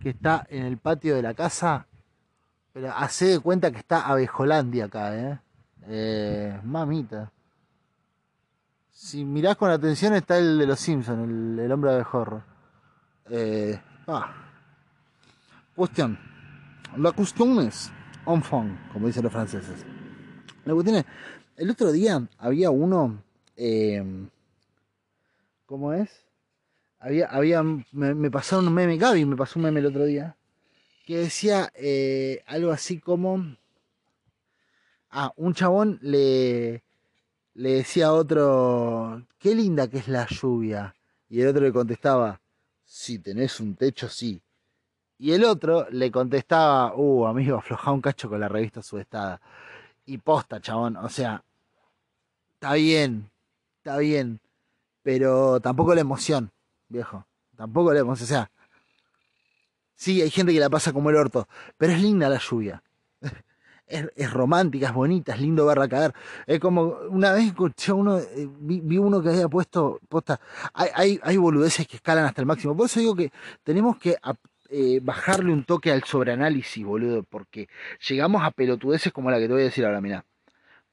[0.01, 1.87] que está en el patio de la casa,
[2.73, 5.39] pero hace de cuenta que está Abejolandia acá, ¿eh?
[5.87, 7.31] eh mamita.
[8.91, 12.43] Si mirás con atención está el de los Simpsons, el, hombre abejorro.
[13.29, 14.33] Eh, ah.
[15.75, 16.17] Cuestión.
[16.97, 17.91] La cuestión es
[18.25, 19.85] enfant, como dicen los franceses.
[20.65, 21.05] La cuestión es,
[21.55, 23.21] el otro día había uno,
[23.55, 24.03] eh,
[25.65, 26.26] ¿cómo es?
[26.99, 30.35] Había, me, pasaron un meme, Gaby me pasó un meme el otro día,
[31.05, 33.55] que decía eh, algo así como,
[35.11, 36.83] ah, un chabón le,
[37.53, 40.95] le decía a otro, qué linda que es la lluvia,
[41.29, 42.39] y el otro le contestaba,
[42.85, 44.41] si tenés un techo, sí.
[45.19, 49.41] Y el otro le contestaba, uh, amigo, afloja un cacho con la revista subestada.
[50.05, 51.43] Y posta, chabón, o sea,
[52.53, 53.29] está bien,
[53.79, 54.39] está bien,
[55.03, 56.51] pero tampoco la emoción
[56.89, 57.25] viejo.
[57.55, 58.49] Tampoco leemos, o sea.
[59.95, 62.83] Sí, hay gente que la pasa como el orto, pero es linda la lluvia.
[63.89, 66.13] Es, romántica, es bonita, es lindo verla caer.
[66.45, 70.41] Es como una vez escuché uno, eh, vi, uno que había puesto posta.
[70.73, 72.75] Hay, hay, hay, boludeces que escalan hasta el máximo.
[72.75, 73.31] Por eso digo que
[73.63, 74.17] tenemos que
[74.69, 77.69] eh, bajarle un toque al sobreanálisis, boludo, porque
[78.09, 80.25] llegamos a pelotudeces como la que te voy a decir ahora, mira.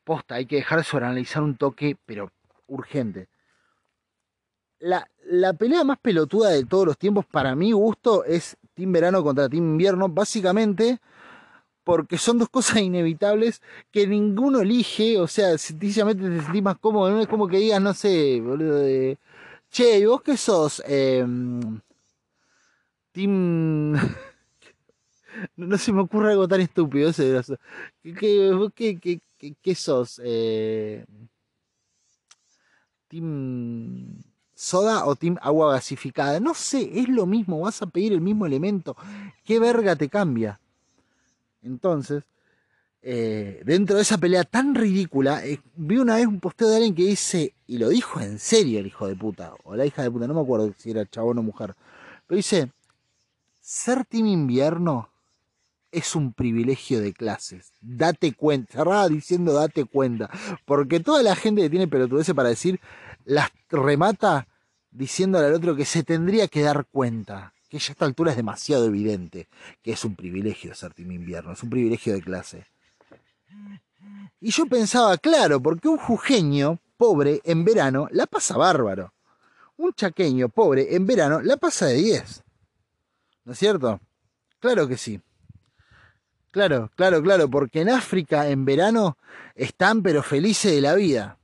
[0.04, 2.30] Posta, hay que dejar de sobreanalizar un toque, pero
[2.68, 3.26] urgente
[4.84, 9.22] la, la, pelea más pelotuda de todos los tiempos, para mi gusto, es Team Verano
[9.22, 11.00] contra Team Invierno, básicamente
[11.84, 17.10] porque son dos cosas inevitables que ninguno elige, o sea, sencillamente te sentís más cómodo,
[17.10, 19.18] no es como que digas, no sé, boludo, de,
[19.70, 20.82] che, ¿y vos qué sos?
[20.86, 21.80] Em,
[23.12, 23.92] team...
[25.56, 27.42] no, se me ocurre algo tan estúpido ese
[28.02, 30.20] ¿Qué, qué, qué, qué sos?
[30.24, 31.04] Eh,
[33.08, 34.33] team
[34.64, 36.40] soda o team agua gasificada.
[36.40, 38.96] No sé, es lo mismo, vas a pedir el mismo elemento.
[39.44, 40.58] ¿Qué verga te cambia?
[41.62, 42.24] Entonces,
[43.02, 46.94] eh, dentro de esa pelea tan ridícula, eh, vi una vez un posteo de alguien
[46.94, 50.10] que dice, y lo dijo en serio el hijo de puta, o la hija de
[50.10, 51.74] puta, no me acuerdo si era chabón o mujer,
[52.26, 52.72] pero dice,
[53.60, 55.10] ser team invierno
[55.92, 57.72] es un privilegio de clases.
[57.80, 60.30] Date cuenta, cerraba diciendo date cuenta,
[60.64, 62.80] porque toda la gente que tiene pelotudeces para decir,
[63.24, 64.48] las remata
[64.94, 68.36] diciéndole al otro que se tendría que dar cuenta, que ya a esta altura es
[68.36, 69.48] demasiado evidente
[69.82, 72.66] que es un privilegio ser Team Invierno, es un privilegio de clase.
[74.40, 79.12] Y yo pensaba, claro, porque un jujeño pobre en verano la pasa bárbaro.
[79.76, 82.44] Un chaqueño pobre en verano la pasa de 10.
[83.44, 84.00] ¿No es cierto?
[84.60, 85.20] Claro que sí.
[86.52, 89.18] Claro, claro, claro, porque en África en verano
[89.56, 91.38] están pero felices de la vida.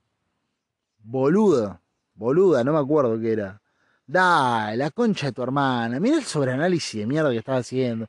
[1.03, 1.80] Boludo,
[2.21, 3.61] boluda, no me acuerdo qué era.
[4.07, 5.99] Da, la concha de tu hermana.
[5.99, 8.07] Mira el sobreanálisis de mierda que estás haciendo.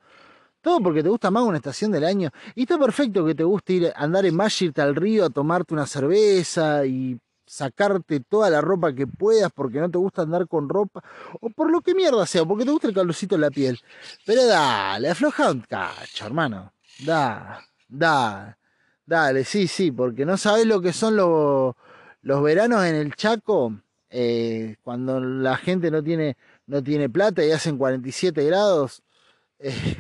[0.62, 2.30] Todo porque te gusta más una estación del año.
[2.56, 5.74] Y está perfecto que te guste ir andar en Magic irte al río a tomarte
[5.74, 10.70] una cerveza y sacarte toda la ropa que puedas porque no te gusta andar con
[10.70, 11.04] ropa.
[11.40, 13.80] O por lo que mierda sea, porque te gusta el calorcito en la piel.
[14.26, 16.74] Pero dale, afloja un cacho, hermano.
[17.06, 18.58] Da, da,
[19.06, 23.74] dale, sí, sí, porque no sabes lo que son los veranos en el Chaco,
[24.12, 26.38] eh, cuando la gente no tiene,
[26.68, 29.02] no tiene plata y hacen 47 grados
[29.60, 29.98] eh,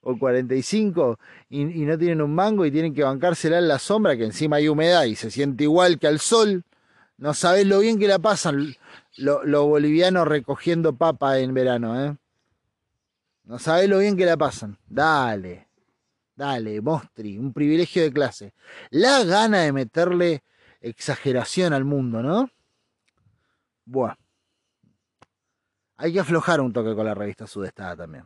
[0.00, 1.18] o 45
[1.48, 4.56] y, y no tienen un mango y tienen que bancársela en la sombra, que encima
[4.56, 6.64] hay humedad y se siente igual que al sol.
[7.18, 8.74] No sabes lo bien que la pasan
[9.16, 12.16] los bolivianos recogiendo papa en verano, ¿eh?
[13.44, 14.78] No sabes lo bien que la pasan.
[14.88, 15.68] Dale.
[16.36, 18.54] Dale, Mostri, un privilegio de clase.
[18.90, 20.42] La gana de meterle
[20.80, 22.48] exageración al mundo, ¿no?
[23.90, 24.14] Buah.
[25.96, 28.24] Hay que aflojar un toque con la revista Sudestada también.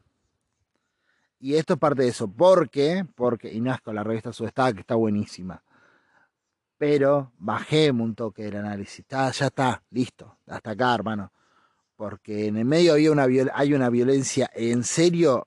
[1.41, 2.29] Y esto es parte de eso.
[2.29, 3.07] ¿Por qué?
[3.15, 5.65] Porque, y nazco la revista Sudestada, que está buenísima.
[6.77, 9.07] Pero bajemos un toque del análisis.
[9.09, 10.37] ya está, listo.
[10.47, 11.33] Hasta acá, hermano.
[11.97, 15.47] Porque en el medio había una, hay una violencia en serio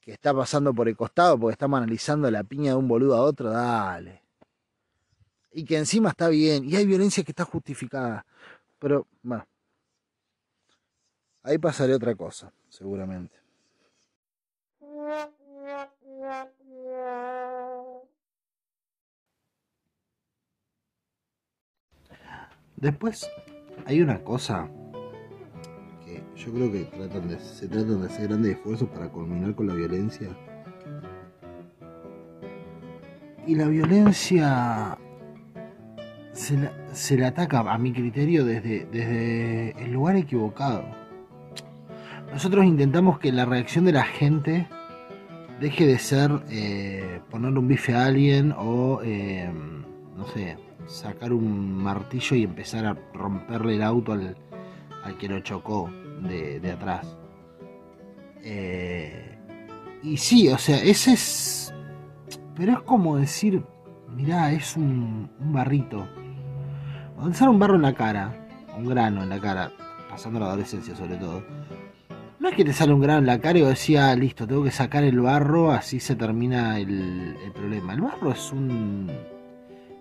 [0.00, 3.22] que está pasando por el costado porque estamos analizando la piña de un boludo a
[3.22, 4.22] otro, dale.
[5.52, 8.24] Y que encima está bien, y hay violencia que está justificada.
[8.84, 9.46] Pero, bueno,
[11.42, 13.34] ahí pasaré otra cosa, seguramente.
[22.76, 23.26] Después
[23.86, 24.68] hay una cosa
[26.36, 29.72] yo creo que tratan de, se tratan de hacer grandes esfuerzos para culminar con la
[29.72, 30.28] violencia.
[33.46, 34.98] Y la violencia
[36.34, 40.84] se la, se ataca, a mi criterio, desde, desde el lugar equivocado.
[42.30, 44.66] Nosotros intentamos que la reacción de la gente
[45.60, 49.50] deje de ser eh, ponerle un bife a alguien o, eh,
[50.16, 54.36] no sé, sacar un martillo y empezar a romperle el auto al,
[55.04, 55.90] al que lo chocó
[56.22, 57.16] de, atrás.
[58.42, 59.38] Eh,
[60.02, 61.74] y sí, o sea, ese es...
[62.56, 63.62] Pero es como decir,
[64.14, 66.06] mirá, es un, barrito.
[67.24, 68.34] Cuando un barro en la cara,
[68.76, 69.72] un grano en la cara,
[70.10, 71.42] pasando la adolescencia sobre todo,
[72.38, 74.62] no es que te sale un grano en la cara y decía, ah, listo, tengo
[74.62, 77.94] que sacar el barro, así se termina el, el problema.
[77.94, 79.10] El barro es un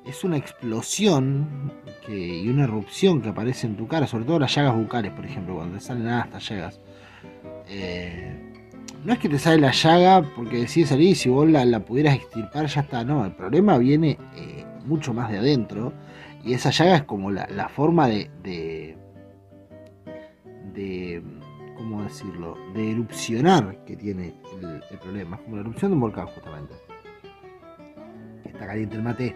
[0.06, 1.72] es una explosión
[2.10, 5.56] y una erupción que aparece en tu cara, sobre todo las llagas bucales, por ejemplo,
[5.56, 6.82] cuando te salen estas llagas.
[7.70, 8.68] Eh,
[9.06, 12.16] no es que te sale la llaga porque decís salir y si vos la, pudieras
[12.16, 15.94] extirpar ya está, no, el problema viene eh, mucho más de adentro
[16.44, 18.98] y esa llaga es como la, forma de, de,
[20.74, 21.24] de,
[21.76, 26.28] ¿cómo decirlo?, de erupcionar que tiene el, problema, es como la erupción de un volcán
[26.28, 26.74] justamente.
[28.44, 29.36] Está caliente el mate.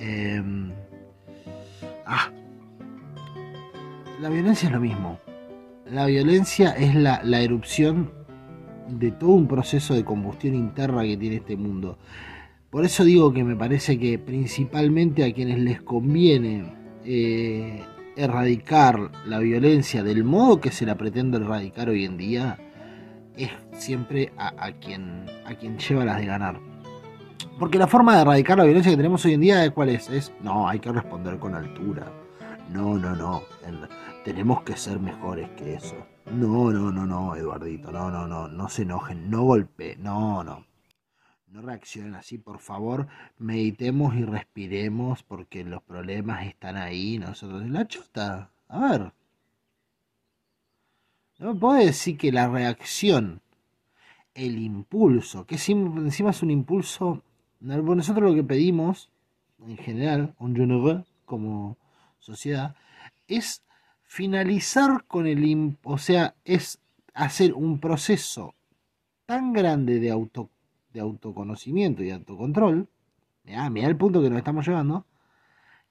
[0.00, 0.72] Em,
[2.06, 2.30] ah,
[4.20, 5.18] la violencia es lo mismo.
[5.90, 8.12] La violencia es la, erupción
[8.88, 11.98] de todo un proceso de combustión interna que tiene este mundo.
[12.70, 17.82] Por eso digo que me parece que principalmente a quienes les conviene eh,
[18.14, 22.58] erradicar la violencia del modo que se la pretende erradicar hoy en día,
[23.36, 26.60] es siempre a, quien, a quien lleva las de ganar.
[27.58, 30.10] Porque la forma de erradicar la violencia que tenemos hoy en día, ¿cuál es?
[30.10, 32.12] Es, no, hay que responder con altura.
[32.70, 33.42] No, no, no.
[34.24, 35.96] tenemos que ser mejores que eso.
[36.30, 37.90] No, no, no, no, Eduardito.
[37.90, 38.46] No, no, no.
[38.46, 39.30] No se enojen.
[39.30, 40.02] No golpeen.
[40.02, 40.67] No, no.
[41.50, 43.08] No reaccionen así, por favor.
[43.38, 47.18] Meditemos y respiremos porque los problemas están ahí.
[47.18, 48.50] Nosotros, la chota.
[48.68, 49.12] A ver.
[51.38, 53.40] No me puedo decir que la reacción,
[54.34, 57.22] el impulso, que encima es un impulso
[57.60, 59.10] nosotros lo que pedimos,
[59.66, 61.76] en general, un como
[62.18, 62.76] sociedad,
[63.26, 63.62] es
[64.02, 65.76] finalizar con el...
[65.82, 66.78] O sea, es
[67.14, 68.54] hacer un proceso
[69.26, 70.50] tan grande de, auto,
[70.92, 72.88] de autoconocimiento y autocontrol,
[73.44, 75.06] mira el punto que nos estamos llevando,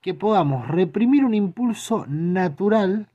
[0.02, 3.10] que podamos reprimir un impulso natural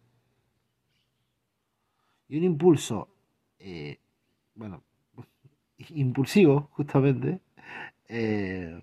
[2.29, 3.09] y un impulso,
[3.59, 4.01] eh,
[4.55, 4.83] bueno,
[5.91, 7.41] impulsivo, justamente,
[8.09, 8.83] eh,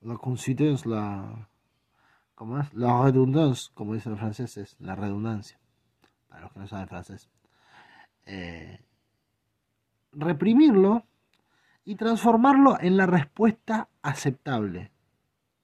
[0.00, 1.48] la consistence, la,
[2.34, 2.72] ¿cómo es?
[2.74, 5.58] La redundancia, como dicen los franceses, la redundancia,
[6.28, 7.30] para los que no saben francés.
[8.26, 8.80] Eh,
[10.12, 11.04] reprimirlo
[11.84, 14.90] y transformarlo en la respuesta aceptable.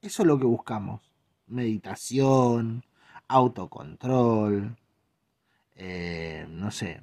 [0.01, 1.01] Eso es lo que buscamos.
[1.47, 2.83] Meditación,
[3.27, 4.77] autocontrol,
[5.75, 7.01] eh, no sé,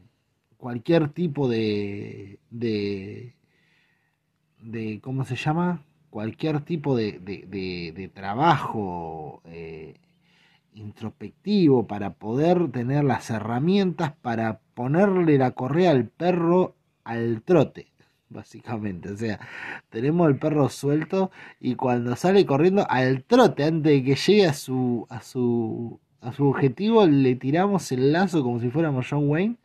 [0.56, 3.34] cualquier tipo de, de,
[4.60, 5.84] de, ¿cómo se llama?
[6.10, 10.00] Cualquier tipo de, de, trabajo eh,
[10.72, 17.88] introspectivo para poder tener las herramientas para ponerle la correa al perro al trote
[18.30, 19.10] básicamente.
[19.10, 19.40] O sea,
[19.90, 24.54] tenemos el perro suelto y cuando sale corriendo al trote antes de que llegue a
[24.54, 29.56] su a su a su objetivo le tiramos el lazo como si fuéramos John Wayne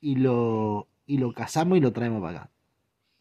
[0.00, 2.50] y lo y lo cazamos y lo traemos para acá.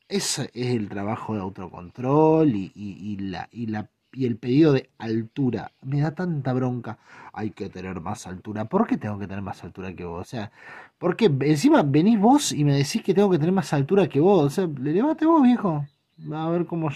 [0.09, 4.89] Ese es el trabajo de autocontrol y, y la, y la y el pedido de
[4.97, 5.71] altura.
[5.83, 6.97] Me da tanta bronca.
[7.33, 8.65] Hay que tener más altura.
[8.65, 10.21] ¿Por qué tengo que tener más altura que vos?
[10.21, 10.51] O sea,
[10.97, 11.25] ¿por qué?
[11.41, 14.43] Encima venís vos y me decís que tengo que tener más altura que vos.
[14.45, 15.85] O sea, levate vos, viejo.
[16.33, 16.89] A ver cómo,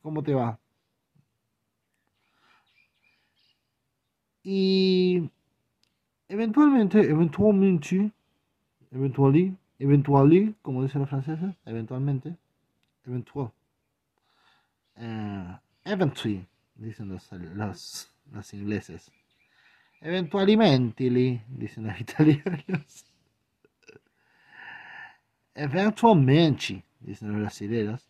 [0.00, 0.58] cómo te va.
[4.42, 5.30] Y
[6.28, 8.10] eventualmente, eventualmente,
[8.90, 12.36] eventualmente, eventualmente, como dicen los franceses, eventualmente,
[13.04, 13.52] eventual.
[14.96, 19.10] Eh, Eventually, dicen los, los, los ingleses.
[20.00, 23.04] Eventualmente, dicen los italianos.
[25.54, 28.08] Eventualmente, dicen los brasileños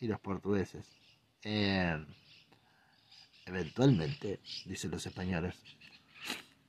[0.00, 0.88] y los portugueses.
[1.42, 2.04] Eh,
[3.46, 5.56] eventualmente, dicen los españoles.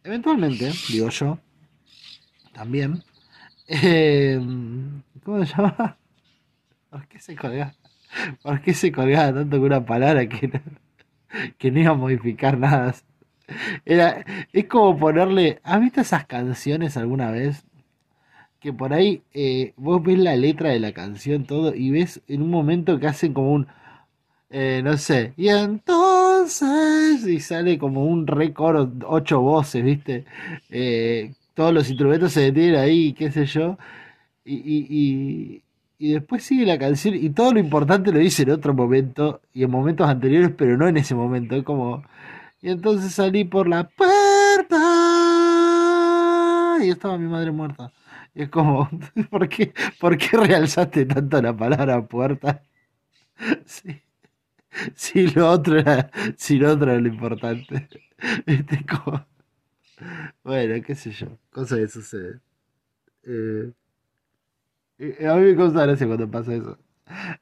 [0.04, 1.40] Eventualmente, digo yo,
[2.54, 3.04] también.
[3.68, 4.40] Eh,
[5.24, 5.98] ¿Cómo se llama?
[6.90, 7.76] ¿Por qué se colga?
[8.44, 10.60] ¿Por qué se colgaba tanto con una palabra que no,
[11.58, 12.96] que no iba a modificar nada?
[13.86, 15.60] Era, es como ponerle.
[15.64, 17.66] ¿Has visto esas canciones alguna vez?
[18.60, 22.42] Que por ahí eh, vos ves la letra de la canción, todo, y ves en
[22.42, 23.68] un momento que hacen como un.
[24.50, 25.34] Eh, no sé.
[25.38, 27.28] Y entonces.
[27.28, 30.26] Y sale como un récord, ocho voces, ¿viste?
[30.70, 33.78] Eh, todos los instrumentos se detienen ahí, qué sé yo.
[34.46, 34.60] y,
[34.90, 35.64] y
[36.00, 39.72] después sigue la canción y todo lo importante lo dice en otro momento y en
[39.72, 41.56] momentos anteriores, pero no en ese momento.
[41.56, 42.04] Es como.
[42.62, 44.78] Y entonces salí por la puerta
[46.84, 47.92] y estaba mi madre muerta.
[48.36, 48.90] Y es como,
[49.30, 52.62] ¿por qué, ¿por qué realzaste tanto la palabra puerta?
[53.66, 54.02] Sí.
[54.96, 56.12] Si lo otro era,
[56.50, 57.88] lo importante.
[58.48, 59.26] Este como,
[60.44, 62.40] bueno, qué sé yo, cosa que sucede.
[63.24, 63.72] Eh,
[65.00, 66.78] a mí me causa gracia cuando pasa eso.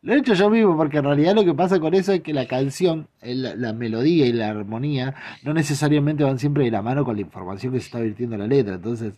[0.02, 2.34] Lo he hecho yo mismo, porque en realidad lo que pasa con eso es que
[2.34, 7.16] la canción, la, melodía y la armonía no necesariamente van siempre de la mano con
[7.16, 8.76] la información que se está virtiendo en la letra.
[8.76, 9.14] Entonces,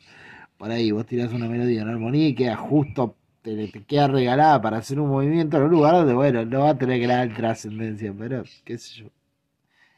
[0.57, 4.77] por ahí vos tirás una melodía, una armonía y queda justo, te, queda regalada para
[4.77, 8.43] hacer un movimiento en un lugar donde, bueno, no va a tener gran trascendencia, pero
[8.63, 9.07] qué sé yo.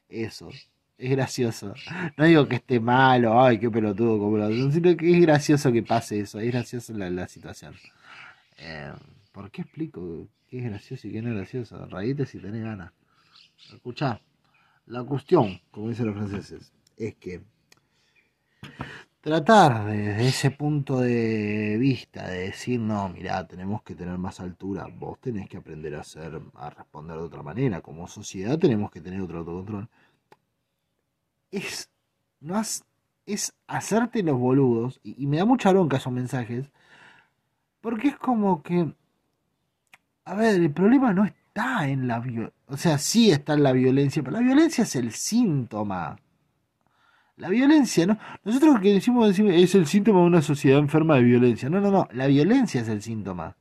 [0.10, 0.50] Eso.
[0.98, 1.74] Es gracioso.
[2.18, 5.84] No digo que esté malo, ay, qué pelotudo, como lo sino que es gracioso que
[5.84, 7.74] pase eso, es gracioso la, la situación.
[8.62, 8.94] Eh,
[9.32, 11.86] ¿Por qué explico qué es gracioso y qué no es gracioso?
[11.86, 12.92] Raíte si tenés ganas.
[13.74, 14.22] Escuchá,
[14.88, 17.42] la cuestión, como dicen los franceses, es que
[19.22, 24.88] tratar desde ese punto de vista de decir, no, mirá, tenemos que tener más altura,
[24.92, 29.02] vos tenés que aprender a hacer, a responder de otra manera, como sociedad tenemos que
[29.02, 29.90] tener otro autocontrol.
[31.52, 31.90] Es,
[32.40, 32.60] no
[33.26, 36.72] es hacerte los boludos, y, y me da mucha bronca esos mensajes,
[37.82, 38.94] porque es como que,
[40.26, 43.72] a ver, el problema no está en la violencia, o sea, sí está en la
[43.72, 46.18] violencia, pero la violencia es el síntoma.
[47.38, 48.18] La violencia, ¿no?
[48.44, 51.70] Nosotros que decimos, decimos es el síntoma de una sociedad enferma de violencia.
[51.70, 53.56] No, no, no, la violencia es el síntoma.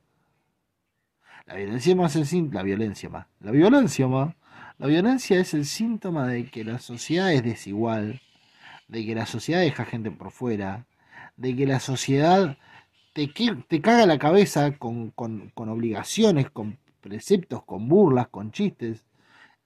[1.45, 3.27] La violencia más el síntoma, la violencia más.
[3.39, 4.35] La violencia más.
[4.77, 8.21] La violencia es el síntoma de que la sociedad es desigual,
[8.87, 10.85] de que la sociedad deja gente por fuera,
[11.37, 12.57] de que la sociedad
[13.13, 15.13] te, caga la cabeza con,
[15.55, 19.05] obligaciones, con preceptos, con burlas, con chistes.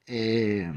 [0.07, 0.71] Eh,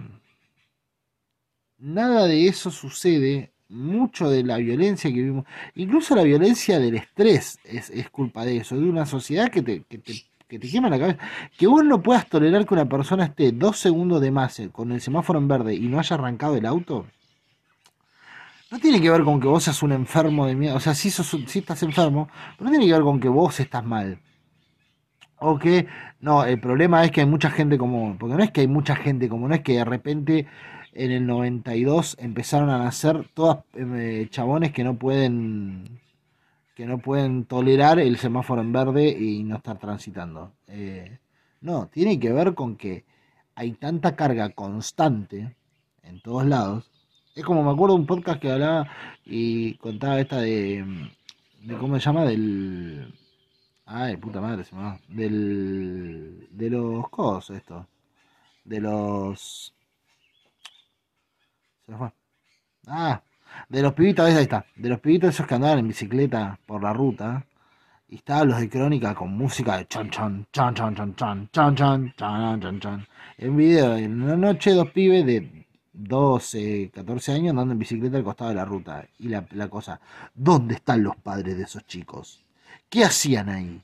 [1.79, 3.53] nada de eso sucede.
[3.69, 5.45] Mucho de la violencia que vivimos,
[5.75, 9.99] incluso la violencia del estrés, es, culpa de eso, de una sociedad que te, que
[9.99, 11.19] te, quema la cabeza.
[11.59, 15.01] Que vos no puedas tolerar que una persona esté dos segundos de más con el
[15.01, 17.07] semáforo en verde y no haya arrancado el auto.
[18.79, 20.77] Tiene que ver con que vos seas un enfermo de miedo.
[20.77, 23.59] O sea, sí, sos, sí estás enfermo, pero no tiene que ver con que vos
[23.61, 24.21] estás mal.
[25.39, 25.87] O que,
[26.21, 28.97] no, el problema es que hay mucha gente como, porque no es que hay mucha
[28.97, 30.47] gente como, no es que de repente
[30.95, 36.01] en el 92 empezaron a nacer todas eh, chabones que no pueden
[36.75, 40.53] que no pueden tolerar el semáforo en verde y no estar transitando.
[40.67, 41.19] Eh,
[41.63, 43.07] no, tiene que ver con que
[43.55, 45.57] hay tanta carga constante
[46.03, 46.91] en todos lados.
[47.37, 48.89] Es como me acuerdo de un podcast que hablaba
[49.27, 51.11] y contaba esta de,
[51.61, 52.25] de ¿cómo se llama?
[52.25, 53.15] Del...
[53.85, 54.99] Ay, puta madre, se me va.
[55.09, 56.49] Del...
[56.51, 57.87] De los cosos, esto.
[58.65, 59.75] De los...
[61.85, 62.11] Se me fue.
[62.87, 63.23] Ah,
[63.69, 64.65] de los pibitos, ahí está.
[64.75, 67.45] De los pibitos esos que andaban en bicicleta por la ruta.
[68.09, 71.77] Y estaban los de crónica con música de chan chan, chan chan chan chan, chan
[71.77, 73.07] chan, chan chan chan.
[73.37, 75.56] En video, en una noche, dos pibes de
[75.97, 79.07] 12, 14 años andando en bicicleta al costado de la ruta.
[79.19, 80.01] Y la, cosa,
[80.35, 82.45] ¿dónde están los padres de esos chicos?
[82.89, 83.83] ¿Qué hacían ahí?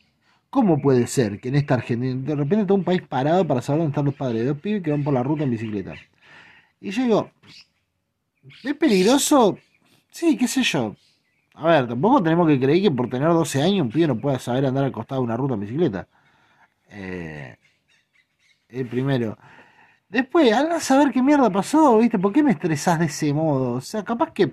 [0.51, 3.81] ¿Cómo puede ser que en esta Argentina, de repente todo un país parado para saber
[3.81, 5.95] dónde están los padres de dos pibes que van por la ruta en bicicleta?
[6.81, 7.31] Y yo digo,
[8.63, 9.59] ¿es peligroso?
[10.11, 10.95] Sí, qué sé yo.
[11.55, 14.39] A ver, tampoco tenemos que creer que por tener 12 años un pibe no pueda
[14.39, 16.09] saber andar al costado de una ruta en bicicleta.
[16.91, 17.57] Eh,
[18.69, 19.39] el primero.
[20.13, 22.19] Después, al saber qué mierda pasó, ¿viste?
[22.19, 23.73] ¿Por qué me estresás de ese modo?
[23.77, 24.53] O sea, capaz que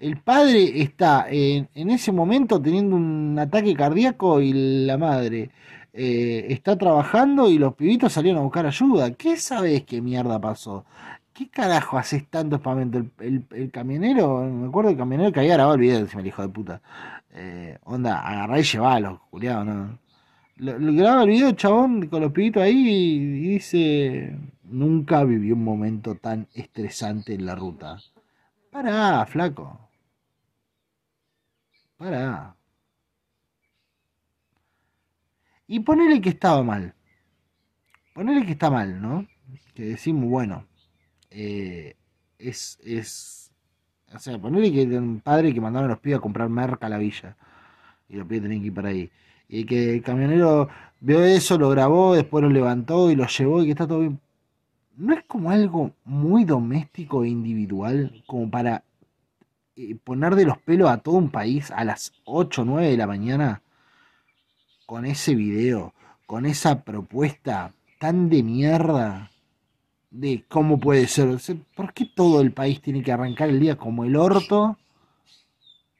[0.00, 5.50] el padre está en, ese momento teniendo un ataque cardíaco y la madre
[5.92, 9.12] eh, está trabajando y los pibitos salieron a buscar ayuda.
[9.12, 10.84] ¿Qué sabes qué mierda pasó?
[11.32, 12.98] ¿Qué carajo haces tanto espamento?
[13.20, 16.48] El, camionero, me acuerdo el camionero que había grabado el video encima el hijo de
[16.48, 16.82] puta.
[17.30, 20.01] Eh, onda, agarrá y llevalo, culiado, ¿no?
[20.62, 25.64] Lo, graba el video chabón con los pibitos ahí y, y dice, nunca viví un
[25.64, 27.98] momento tan estresante en la ruta.
[28.70, 29.90] Pará, flaco.
[31.96, 32.54] Pará.
[35.66, 36.94] Y ponele que estaba mal.
[38.14, 39.26] Ponele que está mal, ¿no?
[39.74, 40.68] Que decimos, bueno,
[41.30, 41.96] eh,
[42.38, 43.50] es, es.
[44.14, 46.90] O sea, ponele que un padre que mandaron a los pibes a comprar merca a
[46.90, 47.36] la villa.
[48.08, 49.10] Y los pibes tenían que ir para ahí.
[49.52, 53.66] Y que el camionero vio eso, lo grabó, después lo levantó y lo llevó y
[53.66, 54.18] que está todo bien.
[54.96, 58.82] ¿No es como algo muy doméstico e individual como para
[59.76, 62.96] eh, poner de los pelos a todo un país a las 8 o 9 de
[62.96, 63.60] la mañana
[64.86, 65.92] con ese video,
[66.24, 69.30] con esa propuesta tan de mierda
[70.10, 71.28] de cómo puede ser?
[71.76, 74.78] ¿Por qué todo el país tiene que arrancar el día como el orto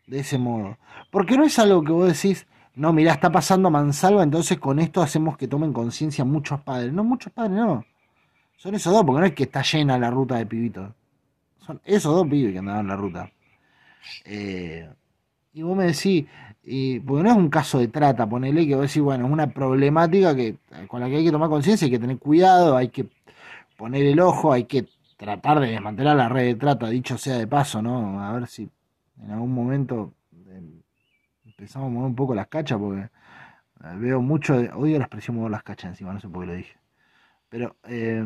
[0.07, 0.79] de ese modo?
[1.11, 5.03] Porque no es algo que vos decís, no, mirá, está pasando mansalva, entonces con esto
[5.03, 6.93] hacemos que tomen conciencia muchos padres.
[6.93, 7.85] No, muchos padres no.
[8.57, 10.91] Son esos dos, porque no es que está llena la ruta de pibitos.
[11.59, 13.31] Son esos dos pibes que andaban en la ruta.
[14.25, 14.89] Eh,
[15.53, 16.27] y vos me decís,
[17.05, 20.35] porque no es un caso de trata, ponele que vos decís, bueno, es una problemática
[20.35, 20.57] que,
[20.89, 23.07] con la que hay que tomar conciencia, hay que tener cuidado, hay que
[23.77, 27.47] poner el ojo, hay que tratar de desmantelar la red de trata, dicho sea de
[27.47, 28.23] paso, ¿no?
[28.23, 28.69] A ver si
[29.23, 30.13] en algún momento
[31.63, 35.53] empezamos a mover un poco las cachas, porque eh, veo mucho, odio la expresión mover
[35.53, 36.77] las cachas encima, no sé por qué lo dije.
[37.49, 38.25] Pero eh,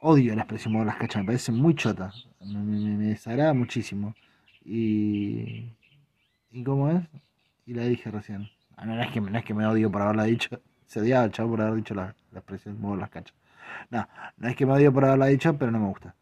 [0.00, 4.14] odio la expresión mover las cachas, me parece muy chota, me, desagrada muchísimo.
[4.62, 5.72] Y,
[6.50, 7.02] ¿Y cómo es?
[7.66, 8.48] Y la dije recién.
[8.76, 11.24] Ah, no, no, es que, no es que me odio por haberla dicho, se odiaba
[11.24, 13.34] el chavo por haber dicho la, la expresión mover las cachas.
[13.90, 16.14] No, no es que me odio por haberla dicho, pero no me gusta.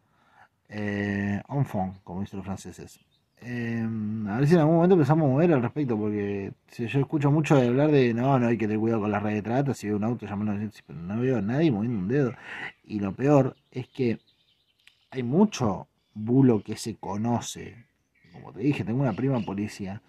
[0.69, 2.99] Eh, enfant, como dicen los franceses.
[3.41, 3.85] Eh,
[4.29, 7.29] a ver si en algún momento empezamos a mover al respecto, porque si yo escucho
[7.29, 9.73] mucho de hablar de no, no hay que tener cuidado con la red de trata,
[9.73, 10.53] si veo un auto llamando,
[10.87, 12.33] pero no veo a nadie moviendo un dedo.
[12.83, 14.19] Y lo peor es que
[15.11, 17.85] hay mucho bulo que se conoce.
[18.31, 20.01] Como te dije, tengo una prima policía.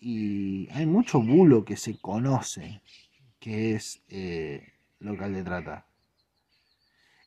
[0.00, 2.80] Y hay mucho bulo que se conoce
[3.44, 5.86] que es eh, local de trata.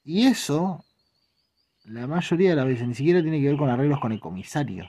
[0.03, 0.83] Y eso,
[1.83, 4.87] la mayoría de las veces, ni siquiera tiene que ver con arreglos con el comisario.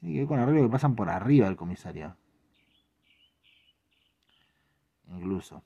[0.00, 2.16] Tiene que ver con arreglos que pasan por arriba del comisario.
[5.08, 5.62] Incluso.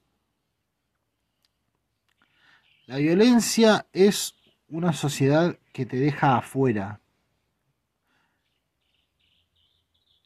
[2.87, 4.35] La violencia es
[4.69, 7.01] una sociedad que te deja afuera.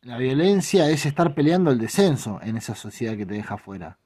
[0.02, 3.98] La violencia es estar peleando el descenso en esa sociedad que te deja afuera.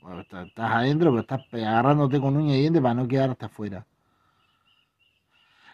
[0.00, 3.86] Bueno, estás adentro, pero estás agarrándote con uña y diente para no quedarte afuera.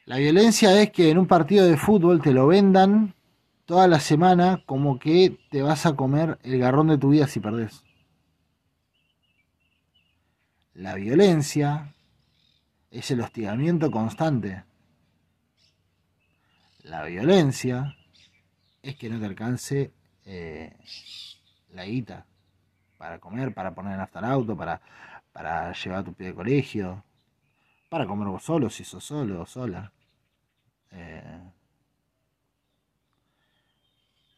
[0.07, 3.14] La violencia es que en un partido de fútbol te lo vendan
[3.64, 7.40] toda la semana como que te vas a comer el garrón de tu vida si
[7.40, 7.82] perdés.
[10.74, 11.94] La violencia
[12.90, 14.64] es el hostigamiento constante.
[16.82, 17.96] La violencia
[18.82, 19.94] es que no te alcance
[20.26, 20.76] eh,
[21.72, 22.26] la guita
[22.98, 24.82] para comer, para poner hasta el auto, para,
[25.32, 27.05] para llevar a tu pie de colegio,
[27.89, 29.93] para comer vos solo, si sos solo o sola.
[30.91, 31.41] Eh,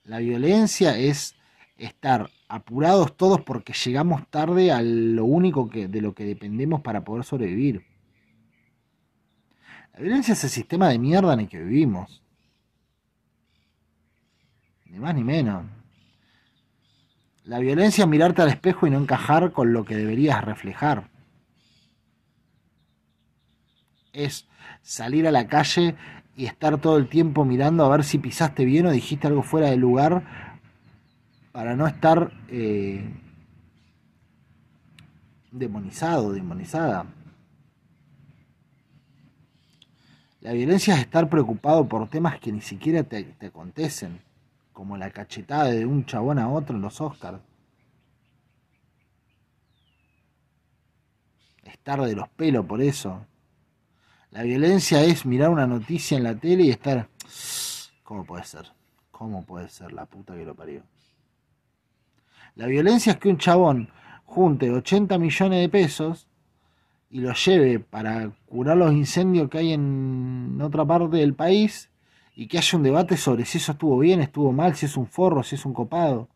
[0.04, 1.34] la violencia es
[1.76, 7.04] estar apurados todos porque llegamos tarde a lo único que, de lo que dependemos para
[7.04, 7.84] poder sobrevivir.
[9.94, 12.22] La violencia es el sistema de mierda en el que vivimos.
[14.84, 15.64] Ni más ni menos.
[17.44, 21.10] La violencia es mirarte al espejo y no encajar con lo que deberías reflejar.
[24.16, 24.48] Es
[24.82, 25.94] salir a la calle
[26.36, 29.68] y estar todo el tiempo mirando a ver si pisaste bien o dijiste algo fuera
[29.68, 30.22] de lugar
[31.52, 33.08] para no estar eh,
[35.50, 37.06] demonizado, demonizada.
[40.40, 44.20] La violencia es estar preocupado por temas que ni siquiera te, acontecen,
[44.72, 47.40] como la cachetada de un chabón a otro en los Oscars.
[51.64, 53.26] Estar de los pelos por eso.
[54.30, 57.08] La violencia es mirar una noticia en la tele y estar...
[58.02, 58.66] ¿Cómo puede ser?
[59.10, 60.82] ¿Cómo puede ser la puta que lo parió?
[62.54, 63.90] La violencia es que un chabón
[64.24, 66.26] junte 80 millones de pesos
[67.10, 71.90] y lo lleve para curar los incendios que hay en otra parte del país
[72.34, 75.06] y que haya un debate sobre si eso estuvo bien, estuvo mal, si es un
[75.06, 76.28] forro, si es un copado.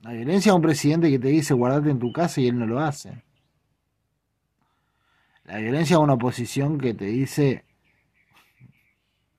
[0.00, 2.66] La violencia es un presidente que te dice guardate en tu casa y él no
[2.66, 3.22] lo hace.
[5.52, 7.66] La violencia es una oposición que te dice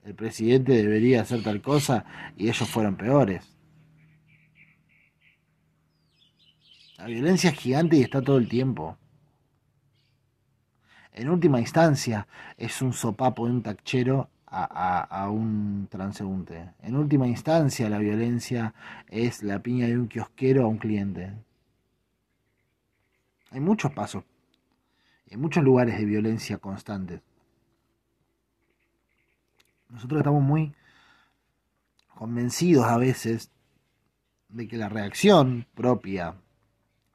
[0.03, 2.05] el presidente debería hacer tal cosa
[2.37, 3.51] y ellos fueron peores.
[6.99, 8.95] La violencia es gigante y está todo el tiempo.
[11.13, 16.73] En última instancia, es un sopapo de un tachero a, un transeúnte.
[16.83, 18.75] En última instancia, la violencia
[19.09, 21.33] es la piña de un kiosquero a un cliente.
[23.49, 24.23] Hay muchos pasos,
[25.33, 27.19] hay muchos lugares de violencia constantes.
[29.89, 30.75] Nosotros estamos muy
[32.13, 33.49] convencidos a veces
[34.49, 36.35] de que la reacción propia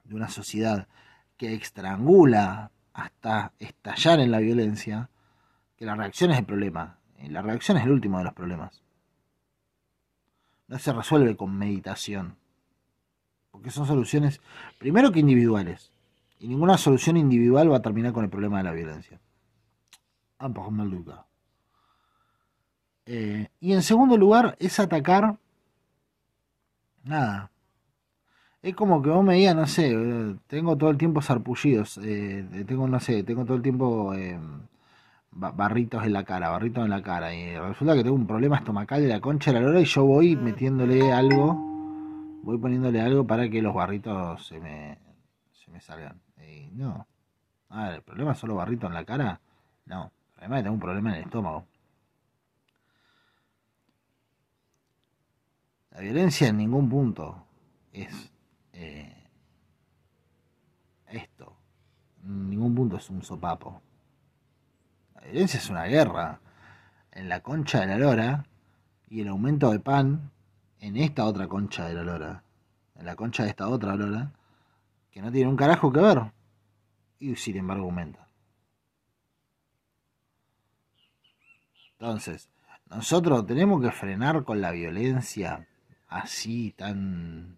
[0.03, 0.89] de una sociedad
[1.37, 5.09] que estrangula hasta estallar en la violencia,
[5.77, 6.99] que la reacción es el problema.
[7.23, 8.81] La reacción es el último de los problemas.
[10.67, 12.35] No se resuelve con meditación.
[13.51, 14.41] Porque son soluciones,
[14.77, 15.88] primero que individuales.
[16.39, 19.19] Y ninguna solución individual va a terminar con el problema de la violencia.
[20.39, 20.67] Ah, pues,
[23.05, 25.37] eh, y en segundo lugar es atacar
[27.03, 27.51] nada,
[28.61, 32.45] es como que vos me digas, no sé, eh, tengo todo el tiempo sarpullidos, eh,
[32.67, 34.37] tengo, no sé, tengo todo el tiempo eh,
[35.31, 39.01] barritos en la cara, barritos en la cara, y resulta que tengo un problema estomacal
[39.01, 41.53] de la concha de la lora y yo voy metiéndole algo,
[42.43, 44.97] voy poniéndole algo para que los barritos se me,
[45.53, 46.28] se me salgan.
[46.49, 47.07] Y no,
[47.69, 49.39] ah, el problema es solo barritos en la cara,
[49.85, 51.65] no, además tengo un problema en el estómago.
[55.91, 57.45] La violencia en ningún punto
[57.91, 58.31] es
[58.73, 59.29] eh,
[61.07, 61.57] esto.
[62.23, 63.81] En ningún punto es un sopapo.
[65.15, 66.39] La violencia es una guerra
[67.11, 68.45] en la concha de la lora
[69.09, 70.31] y el aumento de pan
[70.79, 72.43] en esta otra concha de la lora.
[72.95, 74.31] En la concha de esta otra lora
[75.11, 76.31] que no tiene un carajo que ver
[77.19, 78.27] y sin embargo aumenta.
[81.99, 82.49] Entonces,
[82.89, 85.67] nosotros tenemos que frenar con la violencia
[86.07, 87.57] así tan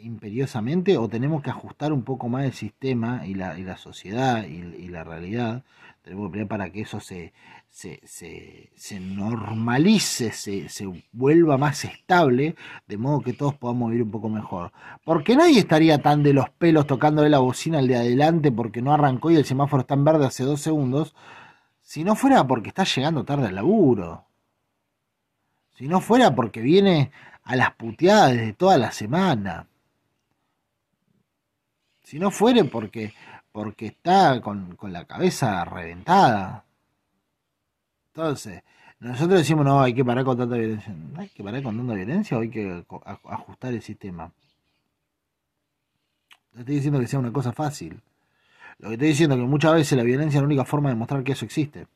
[0.00, 5.04] imperiosamente o tenemos que ajustar un poco más el sistema y la, sociedad y, la
[5.04, 5.64] realidad.
[6.02, 7.32] Tenemos que pelear para que eso se,
[9.00, 14.72] normalice, se, vuelva más estable, de modo que todos podamos vivir un poco mejor.
[15.04, 18.92] Porque nadie estaría tan de los pelos tocándole la bocina al de adelante porque no
[18.92, 21.14] arrancó y el semáforo está en verde hace dos segundos,
[21.82, 24.24] si no fuera porque está llegando tarde al laburo.
[25.74, 27.12] Si no fuera porque viene
[27.44, 29.68] a las puteadas desde toda la semana.
[32.08, 33.12] Si no fuere porque,
[33.52, 36.64] porque está con, la cabeza reventada.
[38.14, 38.62] Entonces,
[38.98, 40.94] nosotros decimos, no, hay que parar con tanta violencia.
[41.18, 42.82] hay que parar con tanta violencia o hay que
[43.24, 44.32] ajustar el sistema.
[46.54, 48.00] No estoy diciendo que sea una cosa fácil.
[48.78, 50.94] Lo que estoy diciendo es que muchas veces la violencia es la única forma de
[50.94, 51.88] mostrar que eso existe.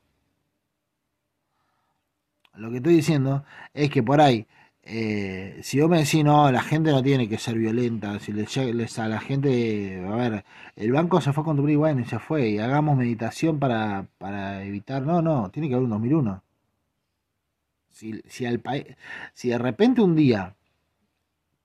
[2.57, 4.47] Lo que estoy diciendo es que por ahí
[4.85, 8.57] Eh, si vos me decís, no, la gente no tiene que ser violenta, si les,
[8.57, 10.45] les a la gente, a ver,
[10.77, 14.65] el banco se fue a construir, bueno, y se fue, y hagamos meditación para, para
[14.65, 16.43] evitar, no, no, tiene que haber un 2001.
[17.93, 18.63] Si, si, al
[19.35, 20.57] si de repente un día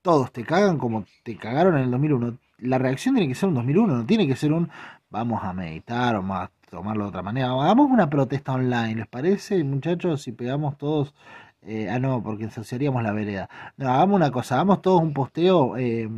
[0.02, 3.56] todos te cagan como te cagaron en el 2001, la reacción tiene que ser un
[3.56, 4.70] 2001, no tiene que ser un
[5.10, 7.50] vamos a meditar o más tomarlo de otra manera.
[7.50, 10.22] Hagamos una protesta online, ¿les parece, muchachos?
[10.22, 11.14] Si pegamos todos
[11.62, 13.48] eh, ah, no, porque ensuciaríamos la vereda.
[13.76, 16.08] No, hagamos una cosa, hagamos todos un posteo, eh,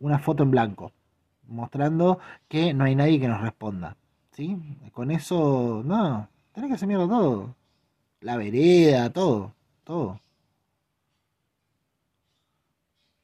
[0.00, 0.92] una foto en blanco,
[1.48, 2.18] mostrando
[2.48, 3.96] que no hay nadie que nos responda.
[4.32, 4.56] ¿Sí?
[4.92, 7.54] Con eso, no, tenés que hacer mierda todo.
[8.20, 10.20] La vereda, todo, todo.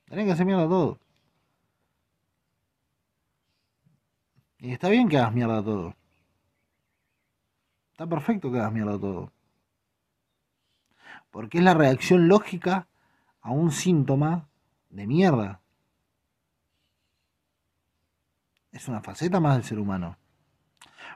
[0.08, 0.98] Tenés que hacer mierda todo.
[4.60, 5.94] Y está bien que hagas mierda todo.
[7.92, 9.32] Está perfecto que hagas mierda todo
[11.31, 12.87] porque es la reacción lógica
[13.41, 14.49] a un síntoma
[14.91, 15.61] de mierda.
[18.72, 20.16] Es una faceta más del ser humano.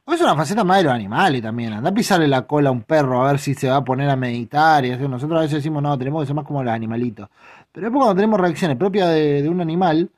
[0.04, 1.72] O es una faceta más de los animales también.
[1.72, 4.10] Anda a pisarle la cola a un perro a ver si se va a poner
[4.10, 4.84] a meditar.
[4.84, 5.06] Y así.
[5.06, 7.28] Nosotros a veces decimos, no, tenemos que ser más como los animalitos.
[7.70, 10.10] Pero después cuando tenemos reacciones propias de, un animal,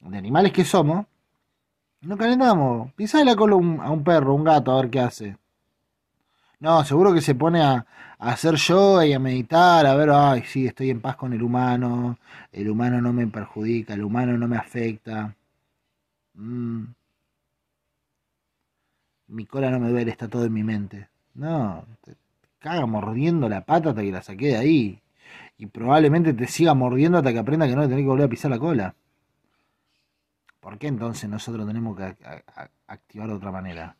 [0.00, 1.06] de animales que somos,
[2.00, 2.92] no calentamos.
[2.94, 5.36] Pisarle la cola a un perro, a un gato, a ver qué hace.
[6.60, 7.86] No, seguro que se pone a,
[8.18, 12.18] hacer yoga y a meditar, a ver, ay, sí, estoy en paz con el humano,
[12.52, 15.34] el humano no me perjudica, el humano no me afecta.
[16.34, 16.84] Mm.
[19.28, 21.08] Mi cola no me duele, está todo en mi mente.
[21.34, 22.16] No, te
[22.58, 25.02] caga mordiendo la pata hasta que la saqué de ahí.
[25.58, 28.30] Y probablemente te siga mordiendo hasta que aprenda que no le tenés que volver a
[28.30, 28.94] pisar la cola.
[30.60, 32.16] ¿Por qué entonces nosotros tenemos que
[32.86, 33.96] activar de otra manera?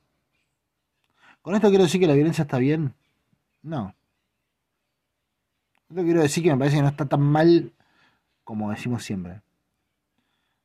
[1.43, 2.95] ¿Con esto quiero decir que la violencia está bien?
[3.62, 3.95] No.
[5.89, 7.72] Esto quiero decir que me parece que no está tan mal
[8.45, 9.43] como decimos siempre.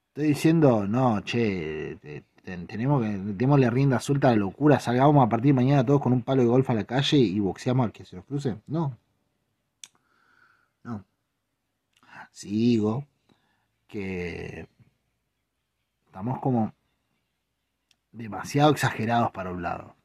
[0.09, 1.97] Estoy diciendo, no, che,
[2.43, 6.13] tenemos que démosle rienda suelta a la locura, salgamos a partir de mañana todos con
[6.13, 8.57] un palo de golf a la calle y boxeamos al que se nos cruce.
[8.67, 8.97] No.
[10.83, 11.03] No.
[12.31, 13.05] Sigo
[13.87, 14.67] que
[16.05, 16.73] estamos como
[18.11, 19.95] demasiado exagerados para un lado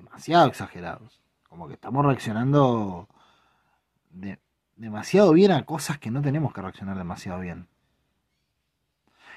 [0.00, 1.20] demasiado exagerados.
[1.48, 3.08] Como que estamos reaccionando
[4.76, 7.68] demasiado bien a cosas que no tenemos que reaccionar demasiado bien.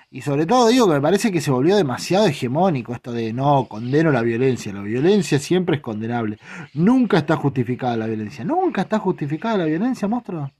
[0.10, 3.68] Y sobre todo digo que me parece que se volvió demasiado hegemónico esto de no,
[3.68, 4.72] condeno la violencia.
[4.72, 6.38] La violencia siempre es condenable.
[6.76, 8.46] Nunca está justificada la violencia.
[8.46, 10.52] Nunca está justificada la violencia, monstruo.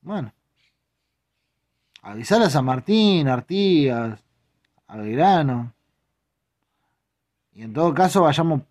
[0.00, 0.32] Bueno.
[2.00, 4.18] Avisar a San Martín, Artigas,
[4.86, 5.74] a Belgrano.
[7.52, 8.62] Y en todo caso vayamos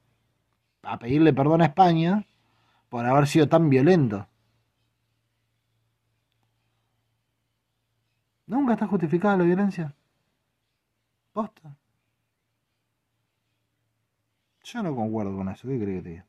[0.82, 2.26] a pedirle perdón a España
[2.94, 4.28] por haber sido tan violento.
[8.46, 9.96] Nunca está justificada la violencia.
[11.32, 11.76] Posta.
[14.64, 15.68] Yo no concuerdo con eso.
[15.68, 16.26] ¿Qué crees que te diga?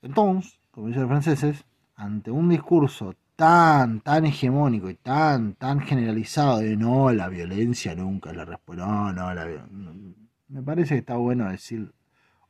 [0.00, 6.60] Entonces, como dicen los franceses, ante un discurso tan, tan hegemónico y tan, tan generalizado
[6.60, 8.86] de no, la violencia nunca la respuesta.
[8.86, 11.92] No, no, la violencia me parece que está bueno decir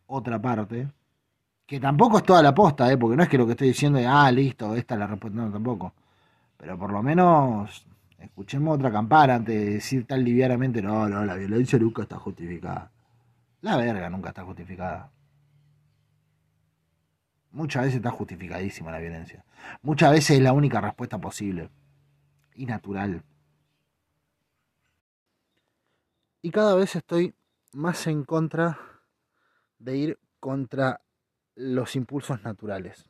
[0.06, 0.88] otra parte,
[1.70, 2.96] que tampoco es toda la posta, ¿eh?
[2.98, 5.40] porque no es que lo que estoy diciendo es, ah, listo, esta es la respuesta,
[5.40, 5.94] no, tampoco.
[6.56, 7.86] Pero por lo menos
[8.18, 12.90] escuchemos otra campana antes de decir tan livianamente, no, no, la violencia nunca está justificada.
[13.60, 15.12] La verga nunca está justificada.
[17.52, 19.44] Muchas veces está justificadísima la violencia.
[19.82, 21.70] Muchas veces es la única respuesta posible.
[22.56, 23.22] Y natural.
[26.42, 27.32] Y cada vez estoy
[27.72, 28.76] más en contra
[29.78, 31.00] de ir contra
[31.60, 33.08] los impulsos naturales.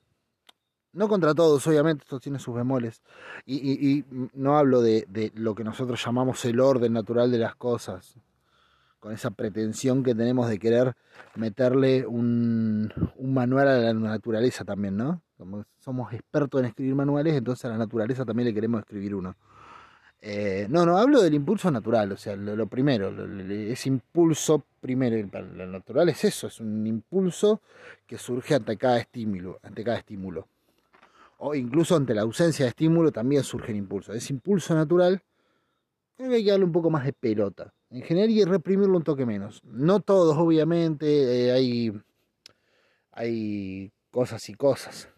[0.92, 3.00] No contra todos, obviamente, esto tiene sus bemoles.
[3.46, 8.16] Y, no hablo de, de, lo que nosotros llamamos el orden natural de las cosas,
[8.98, 10.94] con esa pretensión que tenemos de querer
[11.36, 15.22] meterle un, un manual a la naturaleza también, ¿no?
[15.38, 19.36] Como somos expertos en escribir manuales, entonces a la naturaleza también le queremos escribir uno.
[20.22, 23.10] Eh, no, no, hablo del impulso natural, o sea, lo, primero,
[23.50, 25.16] ese impulso primero,
[25.54, 27.62] lo natural es eso, es un impulso
[28.06, 30.46] que surge ante cada estímulo, ante cada estímulo.
[31.38, 34.12] O incluso ante la ausencia de estímulo también surge el impulso.
[34.12, 35.22] Ese impulso natural,
[36.16, 37.72] creo que hay que darle un poco más de pelota.
[37.88, 39.62] En general y reprimirlo un toque menos.
[39.64, 41.92] No todos, obviamente, eh, hay,
[43.12, 45.08] hay cosas y cosas.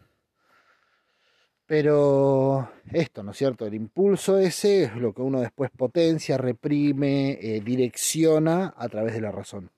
[1.73, 3.67] Pero esto, ¿no es cierto?
[3.67, 9.23] El impulso ese es lo que uno después potencia, reprime, eh, direcciona a través de
[9.23, 9.71] la razón.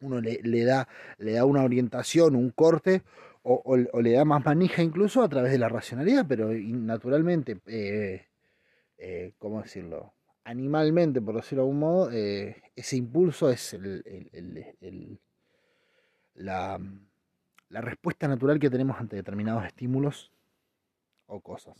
[0.00, 0.88] Uno le, da,
[1.18, 3.02] le da una orientación, un corte
[3.42, 8.28] o, le da más manija incluso a través de la racionalidad, pero naturalmente, eh,
[8.96, 10.14] eh, ¿cómo decirlo?
[10.44, 13.76] Animalmente, por decirlo de algún modo, ese impulso es
[16.36, 16.80] la
[17.68, 20.32] respuesta natural que tenemos ante determinados estímulos
[21.32, 21.74] o cosas.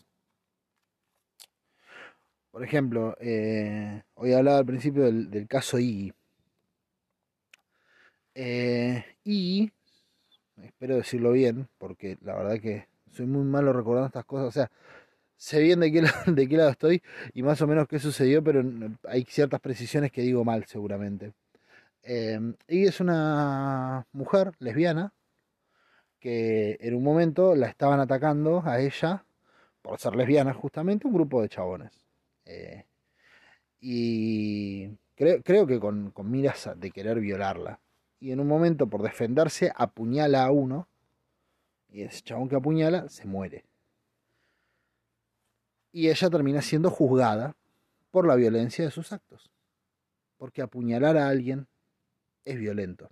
[2.50, 6.12] Por ejemplo, eh, hoy hablaba al principio del, caso Iggy.
[8.34, 9.04] Eh,
[10.62, 14.48] espero decirlo bien, porque la verdad que soy muy malo recordando estas cosas.
[14.48, 14.70] O sea,
[15.36, 17.02] sé bien de qué, lado, de qué lado estoy
[17.34, 18.62] y más o menos qué sucedió, pero
[19.08, 21.32] hay ciertas precisiones que digo mal seguramente.
[22.02, 22.38] Eh,
[22.68, 25.12] es una mujer lesbiana
[26.20, 29.24] que en un momento la estaban atacando a ella
[29.82, 31.92] por ser lesbiana justamente un grupo de chabones.
[32.44, 32.86] Eh,
[33.80, 37.80] y creo, creo que con, con, miras de querer violarla.
[38.20, 40.88] Y en un momento, por defenderse, apuñala a uno.
[41.90, 43.64] Y ese chabón que apuñala se muere.
[45.90, 47.54] Y ella termina siendo juzgada
[48.10, 49.50] por la violencia de sus actos.
[50.38, 51.66] Porque apuñalar a alguien
[52.44, 53.10] es violento.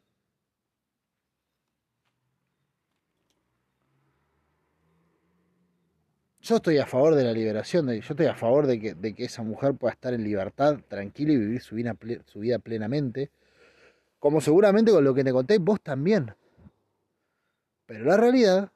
[6.50, 9.24] Yo estoy a favor de la liberación, yo estoy a favor de que, de que,
[9.24, 11.96] esa mujer pueda estar en libertad, tranquila y vivir su vida,
[12.26, 13.30] su vida plenamente.
[14.18, 16.34] Como seguramente con lo que te conté, vos también.
[17.86, 18.72] Pero la realidad,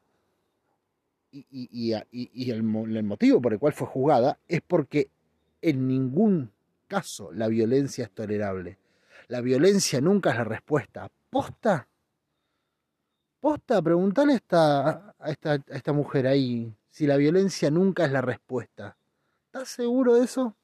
[1.33, 5.09] y, y, y el, motivo por el cual fue juzgada, es porque
[5.61, 6.53] en ningún
[6.87, 8.79] caso la violencia es tolerable.
[9.27, 11.11] La violencia nunca es la respuesta.
[11.29, 11.89] ¿Posta?
[13.41, 13.83] ¿Posta?
[13.83, 18.97] Preguntale a a esta, a esta mujer ahí si la violencia nunca es la respuesta.
[19.47, 20.57] ¿Estás seguro de eso?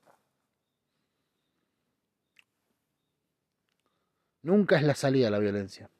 [4.42, 5.90] Nunca es la salida de la violencia.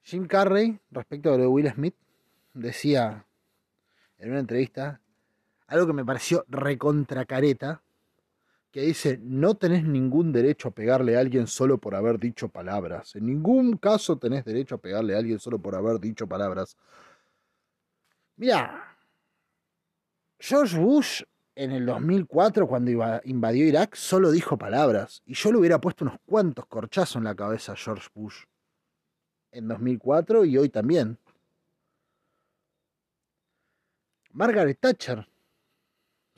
[0.00, 1.94] Jim Carrey, respecto a lo de Will Smith,
[2.54, 3.26] decía
[4.16, 5.02] en una entrevista
[5.66, 7.82] algo que me pareció recontracareta,
[8.70, 13.16] que dice, no tenés ningún derecho a pegarle a alguien solo por haber dicho palabras.
[13.16, 16.76] En ningún caso tenés derecho a pegarle a alguien solo por haber dicho palabras.
[18.36, 18.96] Mira,
[20.38, 21.22] George Bush
[21.58, 25.22] en el 2004, cuando invadió Irak, solo dijo palabras.
[25.26, 28.44] Y yo le hubiera puesto unos cuantos corchazos en la cabeza a George Bush.
[29.50, 31.18] En 2004 y hoy también.
[34.30, 35.26] Margaret Thatcher